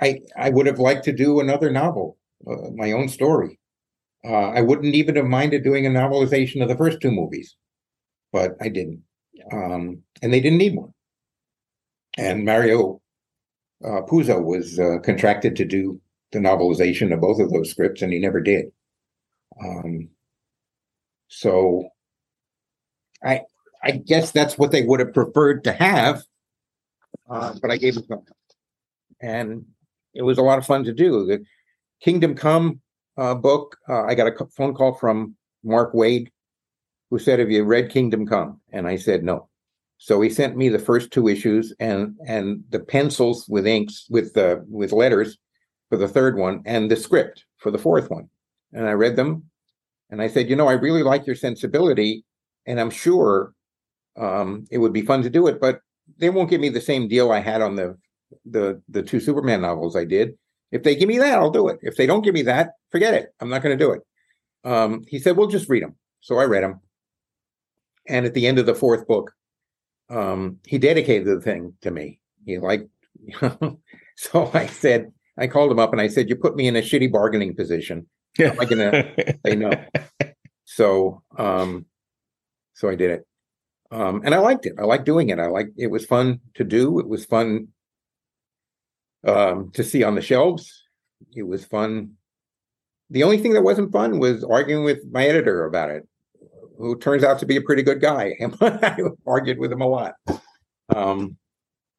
[0.01, 3.59] I I would have liked to do another novel, uh, my own story.
[4.27, 7.55] Uh, I wouldn't even have minded doing a novelization of the first two movies,
[8.33, 9.03] but I didn't.
[9.53, 10.93] um, and they didn't need one.
[12.19, 13.01] And Mario
[13.85, 16.01] uh, Puzo was uh, contracted to do
[16.33, 18.67] the novelization of both of those scripts, and he never did.
[19.63, 20.09] Um,
[21.29, 21.89] so,
[23.23, 23.43] I
[23.83, 26.23] I guess that's what they would have preferred to have,
[27.31, 28.23] uh, but I gave it to them,
[29.21, 29.67] and
[30.15, 31.27] it was a lot of fun to do.
[31.27, 31.45] The
[32.01, 32.81] Kingdom Come
[33.17, 36.29] uh, book, uh, I got a phone call from Mark Waid,
[37.11, 39.49] who said, "Have you read Kingdom Come?" And I said, "No."
[39.99, 44.37] So he sent me the first two issues and and the pencils with inks with
[44.37, 45.39] uh, with letters
[45.89, 48.29] for the third one and the script for the fourth one.
[48.73, 49.45] And I read them,
[50.11, 52.25] and I said, you know, I really like your sensibility,
[52.67, 53.55] and I'm sure
[54.17, 55.81] um, it would be fun to do it, but
[56.19, 57.97] they won't give me the same deal I had on the
[58.45, 60.37] the the two Superman novels I did.
[60.77, 61.79] If they give me that, I'll do it.
[61.81, 63.35] If they don't give me that, forget it.
[63.41, 64.03] I'm not going to do it.
[64.63, 66.81] Um, he said, "Well, just read them." So I read them,
[68.07, 69.33] and at the end of the fourth book,
[70.11, 72.21] um, he dedicated the thing to me.
[72.45, 72.87] He like,
[74.17, 76.83] so I said, I called him up and I said, "You put me in a
[76.83, 78.07] shitty bargaining position.
[78.37, 79.15] How am I gonna
[79.47, 79.71] say no?"
[80.67, 81.87] So, um,
[82.75, 83.27] so I did it,
[83.91, 84.75] um, and I liked it.
[84.79, 85.39] I liked doing it.
[85.39, 86.99] I liked it was fun to do.
[86.99, 87.69] It was fun
[89.27, 90.85] um, to see on the shelves.
[91.35, 92.13] It was fun.
[93.11, 96.09] The only thing that wasn't fun was arguing with my editor about it
[96.79, 98.35] who turns out to be a pretty good guy.
[98.61, 100.15] I argued with him a lot.
[100.95, 101.37] Um,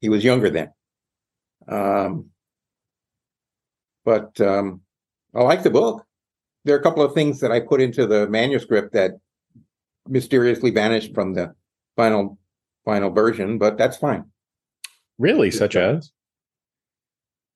[0.00, 0.72] he was younger then.
[1.66, 2.26] Um,
[4.04, 4.82] but um,
[5.34, 6.04] I like the book.
[6.64, 9.12] There are a couple of things that I put into the manuscript that
[10.06, 11.54] mysteriously vanished from the
[11.96, 12.38] final
[12.84, 14.24] final version, but that's fine.
[15.18, 16.12] Really, such as?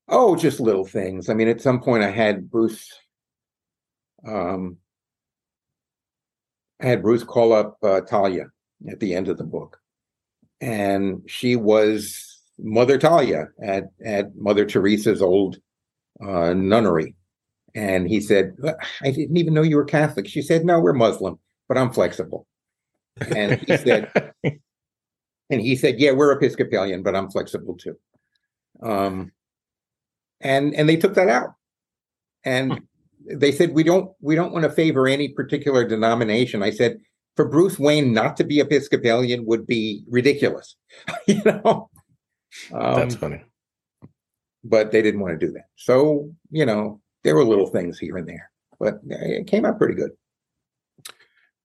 [0.09, 1.29] Oh, just little things.
[1.29, 2.93] I mean, at some point, I had Bruce
[4.27, 4.79] um,
[6.81, 8.47] I had Bruce call up uh, Talia
[8.91, 9.79] at the end of the book,
[10.61, 15.59] and she was Mother Talia at at Mother Teresa's old
[16.21, 17.15] uh, nunnery.
[17.75, 18.57] And he said,
[19.01, 21.39] "I didn't even know you were Catholic." She said, "No, we're Muslim,
[21.69, 22.47] but I'm flexible."
[23.35, 24.11] And he said,
[24.45, 27.97] and he said, "Yeah, we're Episcopalian, but I'm flexible too."
[28.83, 29.33] Um,
[30.43, 31.55] and and they took that out,
[32.45, 32.81] and
[33.31, 36.63] they said we don't we don't want to favor any particular denomination.
[36.63, 36.99] I said
[37.37, 40.77] for Bruce Wayne not to be Episcopalian would be ridiculous.
[41.27, 41.91] you know,
[42.73, 43.43] um, that's funny.
[44.65, 45.67] But they didn't want to do that.
[45.77, 49.95] So you know, there were little things here and there, but it came out pretty
[49.95, 50.11] good.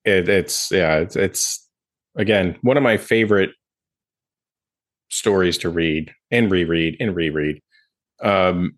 [0.05, 1.67] It, it's yeah, it's, it's
[2.15, 3.51] again one of my favorite
[5.09, 7.61] stories to read and reread and reread.
[8.23, 8.77] Um,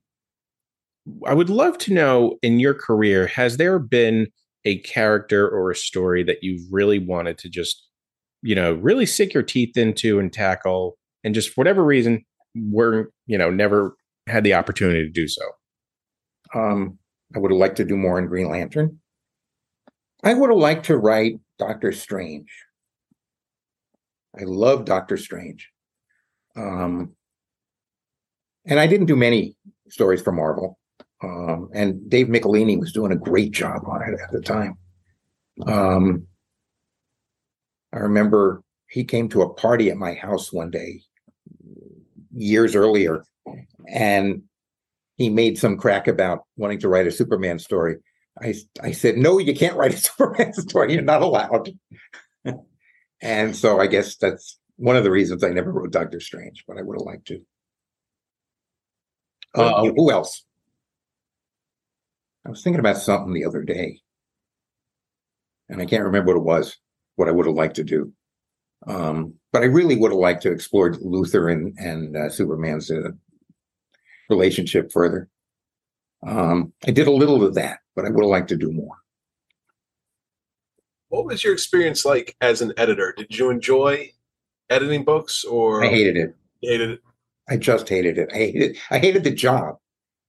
[1.26, 4.28] I would love to know in your career, has there been
[4.66, 7.88] a character or a story that you've really wanted to just,
[8.42, 12.26] you know, really sink your teeth into and tackle, and just for whatever reason,
[12.56, 13.96] were you know never
[14.28, 15.42] had the opportunity to do so?
[16.54, 16.98] Um,
[17.36, 19.00] I would have liked to do more in Green Lantern.
[20.24, 22.50] I would have liked to write Doctor Strange.
[24.40, 25.70] I love Doctor Strange.
[26.56, 27.16] Um,
[28.70, 29.56] and I didn't do many
[29.90, 30.78] stories for Marvel.
[31.22, 34.78] Um, and Dave Michelinie was doing a great job on it at the time.
[35.66, 36.28] Um,
[37.92, 41.02] I remember he came to a party at my house one day
[42.34, 43.26] years earlier,
[43.88, 44.44] and
[45.18, 47.98] he made some crack about wanting to write a Superman story.
[48.42, 50.94] I, I said, No, you can't write a Superman story.
[50.94, 51.72] You're not allowed.
[53.22, 56.78] and so I guess that's one of the reasons I never wrote Doctor Strange, but
[56.78, 57.42] I would have liked to.
[59.56, 60.46] Uh, who else?
[62.46, 64.00] I was thinking about something the other day,
[65.68, 66.78] and I can't remember what it was,
[67.16, 68.14] what I would have liked to do.
[68.88, 73.12] Um, but I really would have liked to explore Luthor and, and uh, Superman's uh,
[74.30, 75.28] relationship further.
[76.26, 78.96] Um, I did a little of that, but I would have liked to do more.
[81.10, 83.14] What was your experience like as an editor?
[83.18, 84.12] Did you enjoy
[84.70, 86.36] editing books, or I hated it.
[86.62, 87.02] Hated it.
[87.50, 88.30] I just hated it.
[88.32, 88.78] I hated.
[88.92, 89.78] I hated the job,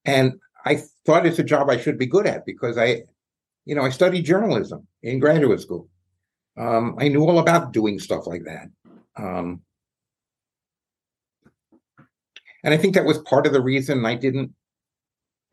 [0.04, 3.02] and I thought it's a job I should be good at because I,
[3.64, 5.88] you know, I studied journalism in graduate school.
[6.58, 8.68] Um, I knew all about doing stuff like that.
[9.16, 9.62] Um,
[12.64, 14.52] and I think that was part of the reason I didn't,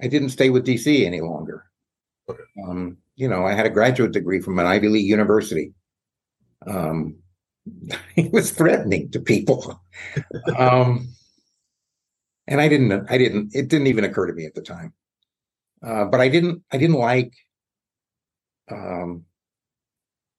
[0.01, 1.65] I didn't stay with DC any longer.
[2.67, 5.73] Um, you know, I had a graduate degree from an Ivy League university.
[6.65, 7.15] Um,
[8.15, 9.81] it was threatening to people.
[10.57, 11.07] um,
[12.47, 14.93] and I didn't, I didn't, it didn't even occur to me at the time.
[15.83, 17.33] Uh, but I didn't, I didn't like,
[18.71, 19.25] um,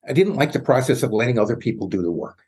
[0.08, 2.38] I didn't like the process of letting other people do the work.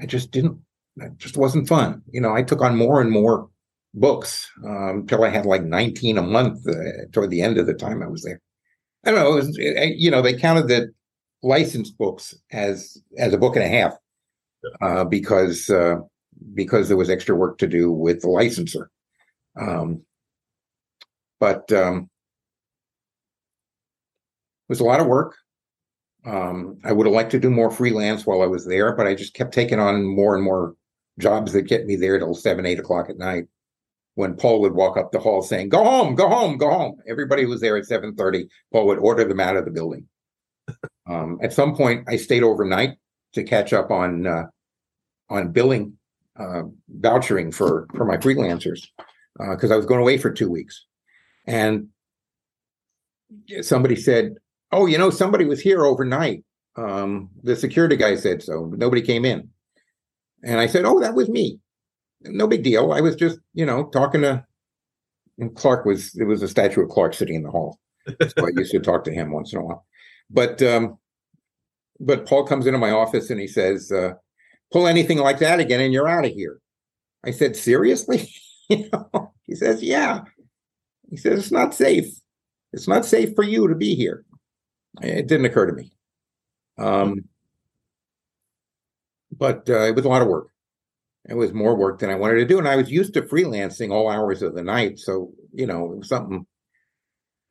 [0.00, 0.58] I just didn't.
[0.96, 2.02] It just wasn't fun.
[2.10, 3.48] You know, I took on more and more
[3.94, 7.74] books um, until I had like 19 a month uh, toward the end of the
[7.74, 8.40] time I was there.
[9.04, 9.32] I don't know.
[9.32, 10.92] It Was, you know, they counted the
[11.42, 13.94] licensed books as as a book and a half
[14.82, 15.96] uh, because uh,
[16.54, 18.90] because there was extra work to do with the licensor.
[19.60, 20.02] Um,
[21.38, 22.10] but um,
[24.68, 25.36] it was a lot of work.
[26.24, 29.14] Um, I would have liked to do more freelance while I was there, but I
[29.14, 30.74] just kept taking on more and more
[31.18, 33.44] jobs that get me there till seven, eight o'clock at night.
[34.16, 37.46] When Paul would walk up the hall saying, "Go home, go home, go home," everybody
[37.46, 38.48] was there at seven thirty.
[38.72, 40.06] Paul would order them out of the building.
[41.08, 42.98] Um, at some point, I stayed overnight
[43.34, 44.44] to catch up on uh,
[45.30, 45.96] on billing,
[46.40, 46.62] uh,
[47.00, 48.86] vouchering for for my freelancers
[49.38, 50.86] because uh, I was going away for two weeks,
[51.46, 51.88] and
[53.60, 54.36] somebody said,
[54.72, 56.44] "Oh, you know, somebody was here overnight."
[56.76, 58.72] Um, the security guy said so.
[58.76, 59.48] Nobody came in,
[60.42, 61.60] and I said, "Oh, that was me.
[62.22, 62.92] No big deal.
[62.92, 64.44] I was just, you know, talking to."
[65.38, 67.78] And Clark was it was a statue of Clark sitting in the hall,
[68.08, 69.86] so I used to talk to him once in a while.
[70.28, 70.98] But um,
[71.98, 74.14] but Paul comes into my office and he says, uh,
[74.72, 76.60] "Pull anything like that again, and you're out of here."
[77.24, 78.28] I said, "Seriously?"
[78.68, 79.32] you know?
[79.46, 80.22] He says, "Yeah."
[81.10, 82.12] He says, "It's not safe.
[82.72, 84.24] It's not safe for you to be here."
[85.02, 85.92] It didn't occur to me,
[86.78, 87.24] um,
[89.30, 90.48] but uh, it was a lot of work.
[91.28, 93.92] It was more work than I wanted to do, and I was used to freelancing
[93.92, 96.46] all hours of the night, so you know, it was something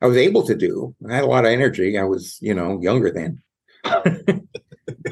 [0.02, 0.94] I was able to do.
[1.08, 1.98] I had a lot of energy.
[1.98, 3.42] I was, you know, younger then.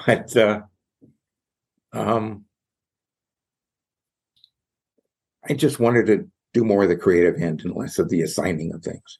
[0.06, 0.60] but uh,
[1.92, 2.44] um,
[5.48, 8.74] I just wanted to do more of the creative end and less of the assigning
[8.74, 9.18] of things.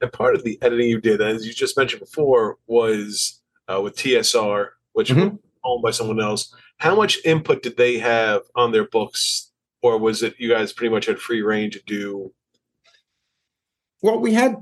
[0.00, 3.96] And part of the editing you did, as you just mentioned before, was uh, with
[3.96, 5.20] TSR, which mm-hmm.
[5.20, 6.54] was owned by someone else.
[6.78, 9.50] How much input did they have on their books,
[9.82, 12.32] or was it you guys pretty much had free reign to do?
[14.02, 14.56] Well, we had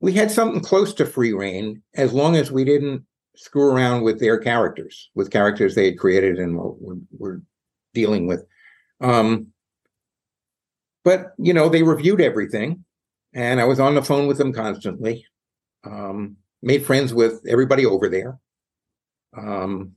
[0.00, 3.04] we had something close to free reign as long as we didn't
[3.36, 7.42] screw around with their characters, with characters they had created and were, were
[7.92, 8.44] dealing with.
[9.00, 9.48] Um,
[11.04, 12.84] but you know, they reviewed everything,
[13.32, 15.26] and I was on the phone with them constantly.
[15.84, 18.38] Um, made friends with everybody over there.
[19.36, 19.92] Um,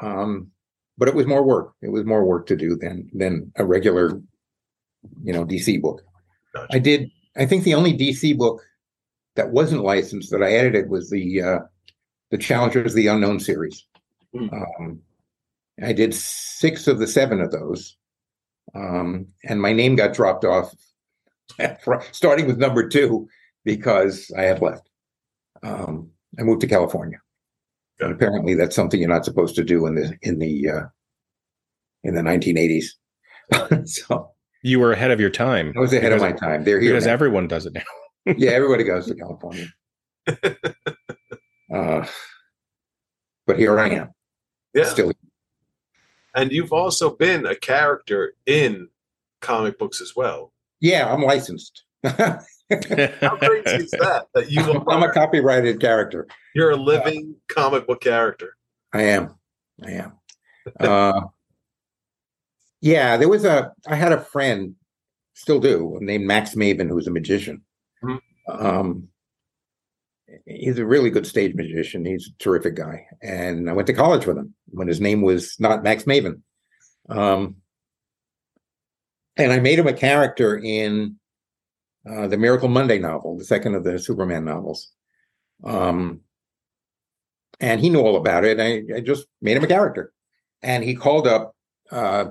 [0.00, 0.50] um,
[0.98, 1.72] but it was more work.
[1.80, 4.20] It was more work to do than than a regular,
[5.22, 6.02] you know, DC book.
[6.54, 6.76] Gotcha.
[6.76, 8.62] I did I think the only DC book
[9.36, 11.58] that wasn't licensed that I edited was the uh,
[12.30, 13.86] the Challengers of the Unknown series.
[14.34, 14.52] Mm.
[14.52, 15.00] Um,
[15.82, 17.96] I did six of the seven of those,
[18.74, 20.72] um, and my name got dropped off,
[22.12, 23.28] starting with number two
[23.64, 24.88] because I had left.
[25.62, 27.18] Um, I moved to California,
[28.00, 30.86] and apparently that's something you're not supposed to do in the in the uh,
[32.04, 33.86] in the 1980s.
[33.86, 34.30] so
[34.62, 35.72] you were ahead of your time.
[35.76, 36.64] I was ahead of my time.
[36.64, 37.12] They're here because now.
[37.12, 37.82] everyone does it now.
[38.26, 39.66] Yeah, everybody goes to California.
[41.74, 42.06] uh,
[43.46, 44.10] but here I am.
[44.74, 44.84] Yeah.
[44.84, 45.12] Still.
[46.34, 48.88] And you've also been a character in
[49.40, 50.52] comic books as well.
[50.80, 51.84] Yeah, I'm licensed.
[52.04, 52.40] How
[52.70, 54.26] crazy is that?
[54.34, 56.28] That you are, I'm a copyrighted character.
[56.54, 58.56] You're a living uh, comic book character.
[58.92, 59.34] I am.
[59.84, 60.12] I am.
[60.78, 61.20] Uh,
[62.80, 63.72] yeah, there was a.
[63.86, 64.74] I had a friend,
[65.34, 67.62] still do, named Max Maven, who's a magician.
[68.04, 68.66] Mm-hmm.
[68.66, 69.08] Um,
[70.46, 72.04] he's a really good stage magician.
[72.04, 75.58] He's a terrific guy, and I went to college with him when his name was
[75.58, 76.42] not Max Maven.
[77.08, 77.56] Um,
[79.36, 81.16] and I made him a character in
[82.08, 84.90] uh, the Miracle Monday novel, the second of the Superman novels.
[85.64, 86.20] Um,
[87.58, 88.58] and he knew all about it.
[88.58, 90.12] I, I, just made him a character,
[90.62, 91.54] and he called up
[91.90, 92.26] uh,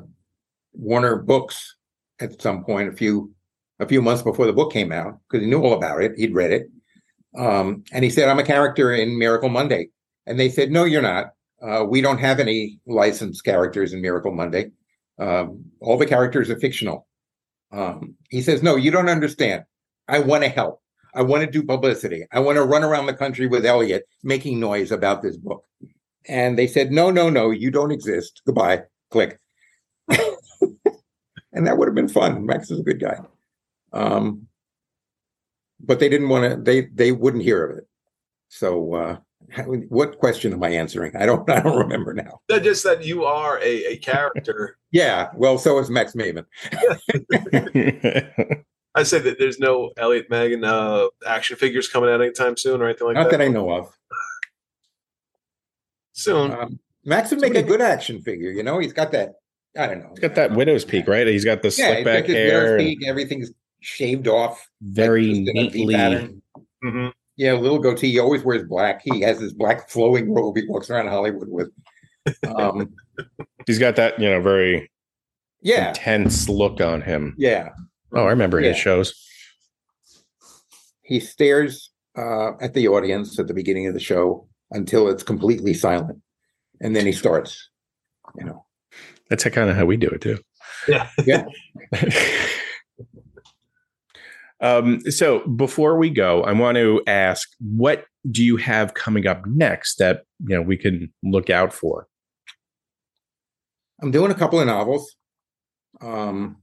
[0.74, 1.76] Warner Books
[2.20, 3.32] at some point a few
[3.80, 6.14] a few months before the book came out because he knew all about it.
[6.18, 6.70] He'd read it,
[7.38, 9.90] um, and he said, "I'm a character in Miracle Monday."
[10.26, 11.34] And they said, "No, you're not.
[11.62, 14.72] Uh, we don't have any licensed characters in Miracle Monday.
[15.18, 17.08] Um, all the characters are fictional."
[17.72, 19.64] Um, he says, "No, you don't understand.
[20.08, 20.82] I want to help.
[21.16, 22.26] I want to do publicity.
[22.32, 25.66] I want to run around the country with Elliot making noise about this book."
[26.28, 28.42] And they said, "No, no, no, you don't exist.
[28.46, 29.40] Goodbye." Click
[31.54, 32.46] and that would have been fun.
[32.46, 33.20] Max is a good guy.
[33.94, 34.48] Um,
[35.80, 36.62] but they didn't want to.
[36.62, 37.88] They they wouldn't hear of it.
[38.50, 39.18] So, uh,
[39.90, 41.16] what question am I answering?
[41.16, 41.50] I don't.
[41.50, 42.42] I don't remember now.
[42.50, 44.78] Just that you are a, a character.
[44.92, 45.30] yeah.
[45.36, 46.46] Well, so is Max Maven.
[48.96, 52.86] I say that there's no Elliot Maggin uh, action figures coming out anytime soon or
[52.86, 53.38] anything like Not that.
[53.38, 53.96] Not that I know of.
[56.14, 56.52] Soon.
[56.52, 58.52] Um, Max would make a good action figure.
[58.52, 59.36] You know, he's got that.
[59.78, 60.10] I don't know.
[60.10, 61.26] He's got that widow's peak, right?
[61.28, 64.28] He's got the Yeah, slick he's back got this hair, widow's and peak, everything's shaved
[64.28, 64.68] off.
[64.82, 65.94] very like, just in a V neatly.
[65.96, 66.42] pattern.
[66.84, 67.14] Mhm.
[67.38, 68.12] Yeah, little goatee.
[68.12, 69.02] He always wears black.
[69.04, 71.70] He has this black flowing robe he walks around Hollywood with.
[72.48, 72.94] Um,
[73.66, 74.92] He's got that, you know, very
[75.62, 77.36] yeah, intense look on him.
[77.38, 77.70] yeah.
[78.14, 79.14] Oh, I remember his shows.
[81.04, 85.74] He stares uh, at the audience at the beginning of the show until it's completely
[85.74, 86.20] silent,
[86.82, 87.70] and then he starts.
[88.38, 88.66] You know,
[89.30, 90.40] That's kind of how we do it too.
[90.88, 91.10] Yeah.
[91.26, 91.46] Yeah.
[94.62, 99.46] um, so before we go, I want to ask, what do you have coming up
[99.46, 102.08] next that you know we can look out for?
[104.02, 105.16] I'm doing a couple of novels,
[106.02, 106.58] um,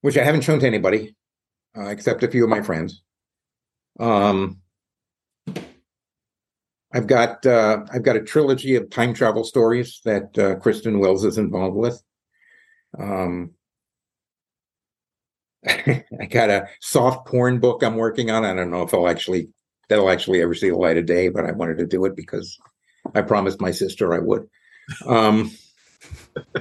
[0.00, 1.14] which I haven't shown to anybody
[1.76, 3.02] uh, except a few of my friends.
[4.00, 4.60] Um,
[6.92, 11.24] I've got uh, I've got a trilogy of time travel stories that uh, Kristin Wells
[11.24, 12.02] is involved with.
[12.98, 13.52] Um,
[16.20, 18.44] I got a soft porn book I'm working on.
[18.44, 19.48] I don't know if I'll actually
[19.88, 22.58] that'll actually ever see the light of day, but I wanted to do it because
[23.14, 24.48] I promised my sister I would.
[25.06, 25.50] Um,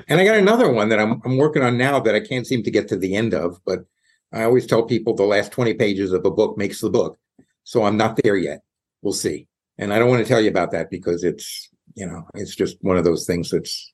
[0.08, 2.64] and I got another one that I'm I'm working on now that I can't seem
[2.64, 3.86] to get to the end of, but
[4.34, 7.18] I always tell people the last 20 pages of a book makes the book.
[7.64, 8.62] So I'm not there yet.
[9.02, 9.48] We'll see.
[9.78, 12.78] And I don't want to tell you about that because it's, you know, it's just
[12.82, 13.94] one of those things that's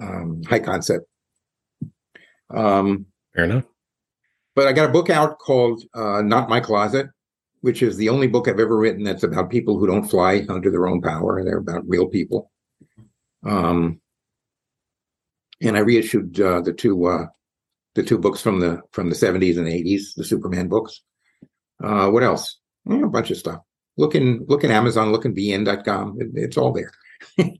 [0.00, 1.06] um, high concept.
[2.50, 3.64] Um, Fair enough.
[4.54, 7.08] But I got a book out called uh, Not My Closet,
[7.60, 10.70] which is the only book I've ever written that's about people who don't fly under
[10.70, 11.42] their own power.
[11.42, 12.50] They're about real people.
[13.44, 14.00] Um,
[15.60, 17.26] and I reissued uh, the two uh,
[17.94, 21.02] the two books from the from the seventies and eighties, the Superman books.
[21.82, 22.58] Uh, what else?
[22.88, 23.60] A bunch of stuff.
[23.96, 26.16] Look in look in Amazon, look in bn.com.
[26.20, 26.92] It, it's all there.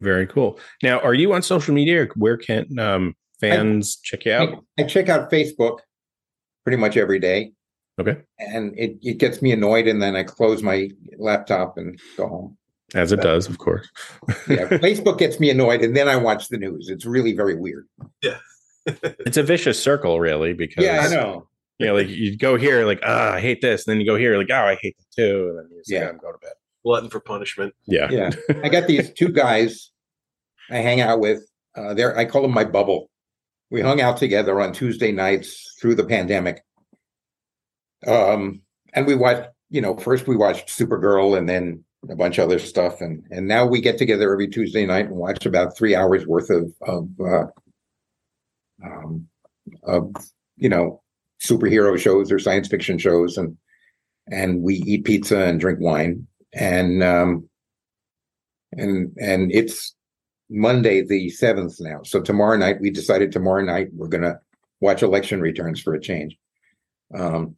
[0.00, 0.58] Very cool.
[0.82, 2.08] Now, are you on social media?
[2.16, 4.64] Where can um, fans check you out?
[4.78, 5.78] I, I check out Facebook
[6.64, 7.52] pretty much every day.
[7.98, 8.18] Okay.
[8.38, 12.58] And it, it gets me annoyed, and then I close my laptop and go home.
[12.94, 13.88] As it does, of course.
[14.48, 16.88] Yeah, Facebook gets me annoyed, and then I watch the news.
[16.88, 17.86] It's really very weird.
[18.22, 18.38] Yeah.
[18.86, 21.48] it's a vicious circle, really, because Yeah, I know.
[21.78, 24.16] you know, like you go here, like, ah, I hate this, and then you go
[24.16, 26.08] here, like, oh, I hate that too, and then you say, Yeah.
[26.08, 26.52] I'm going to bed.
[26.84, 27.74] Glutton for punishment.
[27.86, 28.08] Yeah.
[28.10, 28.30] Yeah,
[28.62, 29.90] I got these two guys
[30.70, 31.42] I hang out with.
[31.74, 33.10] Uh, they're I call them my bubble.
[33.70, 36.62] We hung out together on Tuesday nights through the pandemic.
[38.06, 38.62] Um,
[38.92, 42.58] and we watched, you know, first we watched Supergirl, and then a bunch of other
[42.58, 46.26] stuff, and and now we get together every Tuesday night and watch about three hours
[46.26, 47.46] worth of of uh,
[48.84, 49.26] um,
[49.82, 50.14] of
[50.56, 51.02] you know
[51.40, 53.56] superhero shows or science fiction shows, and
[54.28, 57.48] and we eat pizza and drink wine, and um,
[58.72, 59.95] and and it's
[60.50, 62.02] Monday the seventh now.
[62.04, 64.38] So tomorrow night we decided tomorrow night we're gonna
[64.80, 66.36] watch election returns for a change.
[67.14, 67.54] Um,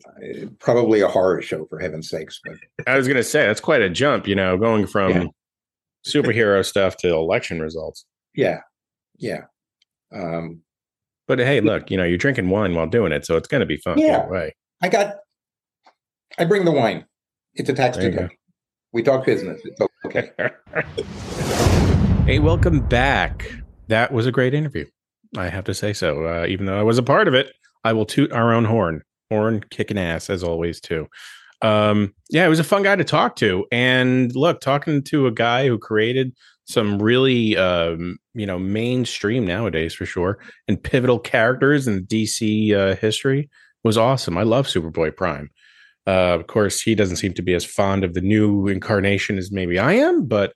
[0.59, 2.55] probably a horror show for heaven's sakes, but
[2.87, 5.25] I was going to say, that's quite a jump, you know, going from Yeah.
[6.07, 8.05] superhero stuff to election results.
[8.35, 8.61] yeah,
[9.17, 9.45] yeah.
[10.13, 10.61] Um,
[11.27, 13.67] But hey, look, you know, you're drinking wine while doing it, so it's going to
[13.67, 13.97] be fun.
[13.99, 14.27] Yeah.
[14.29, 14.55] way.
[14.83, 15.17] I got.
[16.39, 17.07] I bring the wine.
[17.55, 18.37] It's a tax deduction.
[18.93, 19.63] We talk business.
[19.65, 20.31] It's okay.
[22.29, 23.51] hey, welcome back.
[23.87, 24.85] That was a great interview.
[25.39, 26.27] I have to say so.
[26.27, 27.55] Uh, even though I was a part of it,
[27.85, 29.01] I will toot our own horn.
[29.31, 31.09] Horn kicking ass as always too.
[31.63, 33.65] Um, yeah, it was a fun guy to talk to.
[33.73, 36.35] And look, talking to a guy who created
[36.67, 42.95] some really um, you know, mainstream nowadays for sure and pivotal characters in DC uh,
[42.97, 43.49] history
[43.85, 44.37] was awesome.
[44.37, 45.49] I love Superboy Prime.
[46.07, 49.51] Uh, of course, he doesn't seem to be as fond of the new incarnation as
[49.51, 50.53] maybe I am, but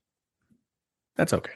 [1.17, 1.53] that's okay.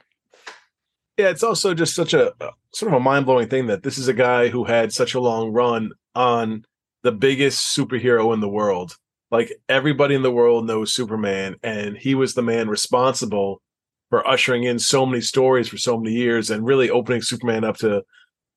[1.16, 3.96] Yeah, it's also just such a uh, sort of a mind blowing thing that this
[3.96, 6.64] is a guy who had such a long run on
[7.02, 8.96] the biggest superhero in the world.
[9.30, 13.62] Like everybody in the world knows Superman, and he was the man responsible
[14.10, 17.78] for ushering in so many stories for so many years and really opening Superman up
[17.78, 18.04] to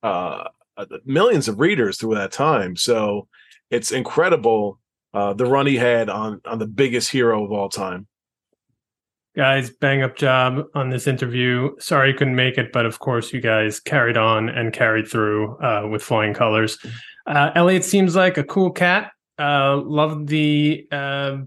[0.03, 0.43] uh,
[0.77, 2.75] uh, millions of readers through that time.
[2.75, 3.27] So
[3.71, 4.79] it's incredible
[5.13, 8.08] uh, the run he had on on the biggest hero of all time.
[9.39, 11.73] Guys, bang up job on this interview.
[11.79, 15.57] Sorry you couldn't make it, but of course you guys carried on and carried through
[15.59, 16.77] uh, with flying colors.
[17.25, 19.13] Uh, Elliot seems like a cool cat.
[19.39, 21.37] Uh, loved the uh,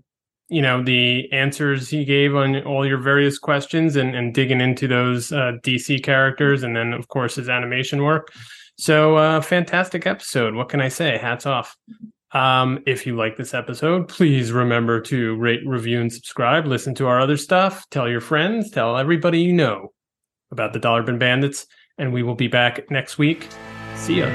[0.48, 4.88] you know the answers he gave on all your various questions and, and digging into
[4.88, 8.32] those uh, DC characters, and then of course his animation work.
[8.78, 10.54] So uh, fantastic episode.
[10.54, 11.18] What can I say?
[11.18, 11.76] Hats off.
[12.32, 16.66] Um, if you like this episode, please remember to rate, review, and subscribe.
[16.66, 17.88] Listen to our other stuff.
[17.90, 18.70] Tell your friends.
[18.70, 19.92] Tell everybody you know
[20.50, 21.66] about the Dollar Bin Bandits.
[21.98, 23.48] And we will be back next week.
[23.96, 24.28] See ya.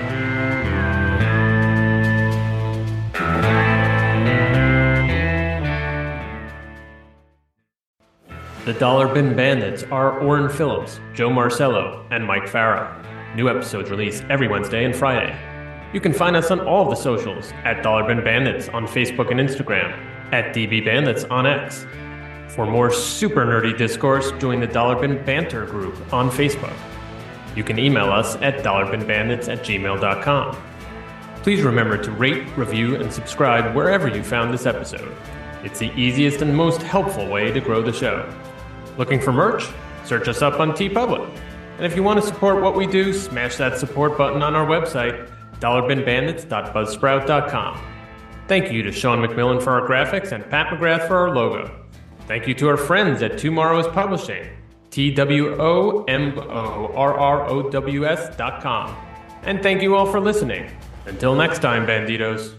[8.65, 12.93] The Dollar Bin Bandits are Orrin Phillips, Joe Marcello, and Mike Farah.
[13.35, 15.35] New episodes released every Wednesday and Friday.
[15.93, 19.31] You can find us on all of the socials at Dollar Bin Bandits on Facebook
[19.31, 19.97] and Instagram,
[20.33, 21.85] at DB Bandits on X.
[22.49, 26.75] For more super nerdy discourse, join the Dollar Bin Banter group on Facebook.
[27.55, 30.57] You can email us at dollarbinbandits at gmail.com.
[31.41, 35.15] Please remember to rate, review, and subscribe wherever you found this episode.
[35.63, 38.31] It's the easiest and most helpful way to grow the show.
[38.97, 39.65] Looking for merch?
[40.03, 41.29] Search us up on TeePublic.
[41.77, 44.65] And if you want to support what we do, smash that support button on our
[44.65, 45.29] website,
[45.59, 47.81] dollarbinbandits.buzzsprout.com.
[48.47, 51.85] Thank you to Sean McMillan for our graphics and Pat McGrath for our logo.
[52.27, 54.47] Thank you to our friends at TwoMorrows Publishing,
[54.89, 58.95] T W O M O R R O W S dot com.
[59.43, 60.69] And thank you all for listening.
[61.05, 62.56] Until next time, Banditos.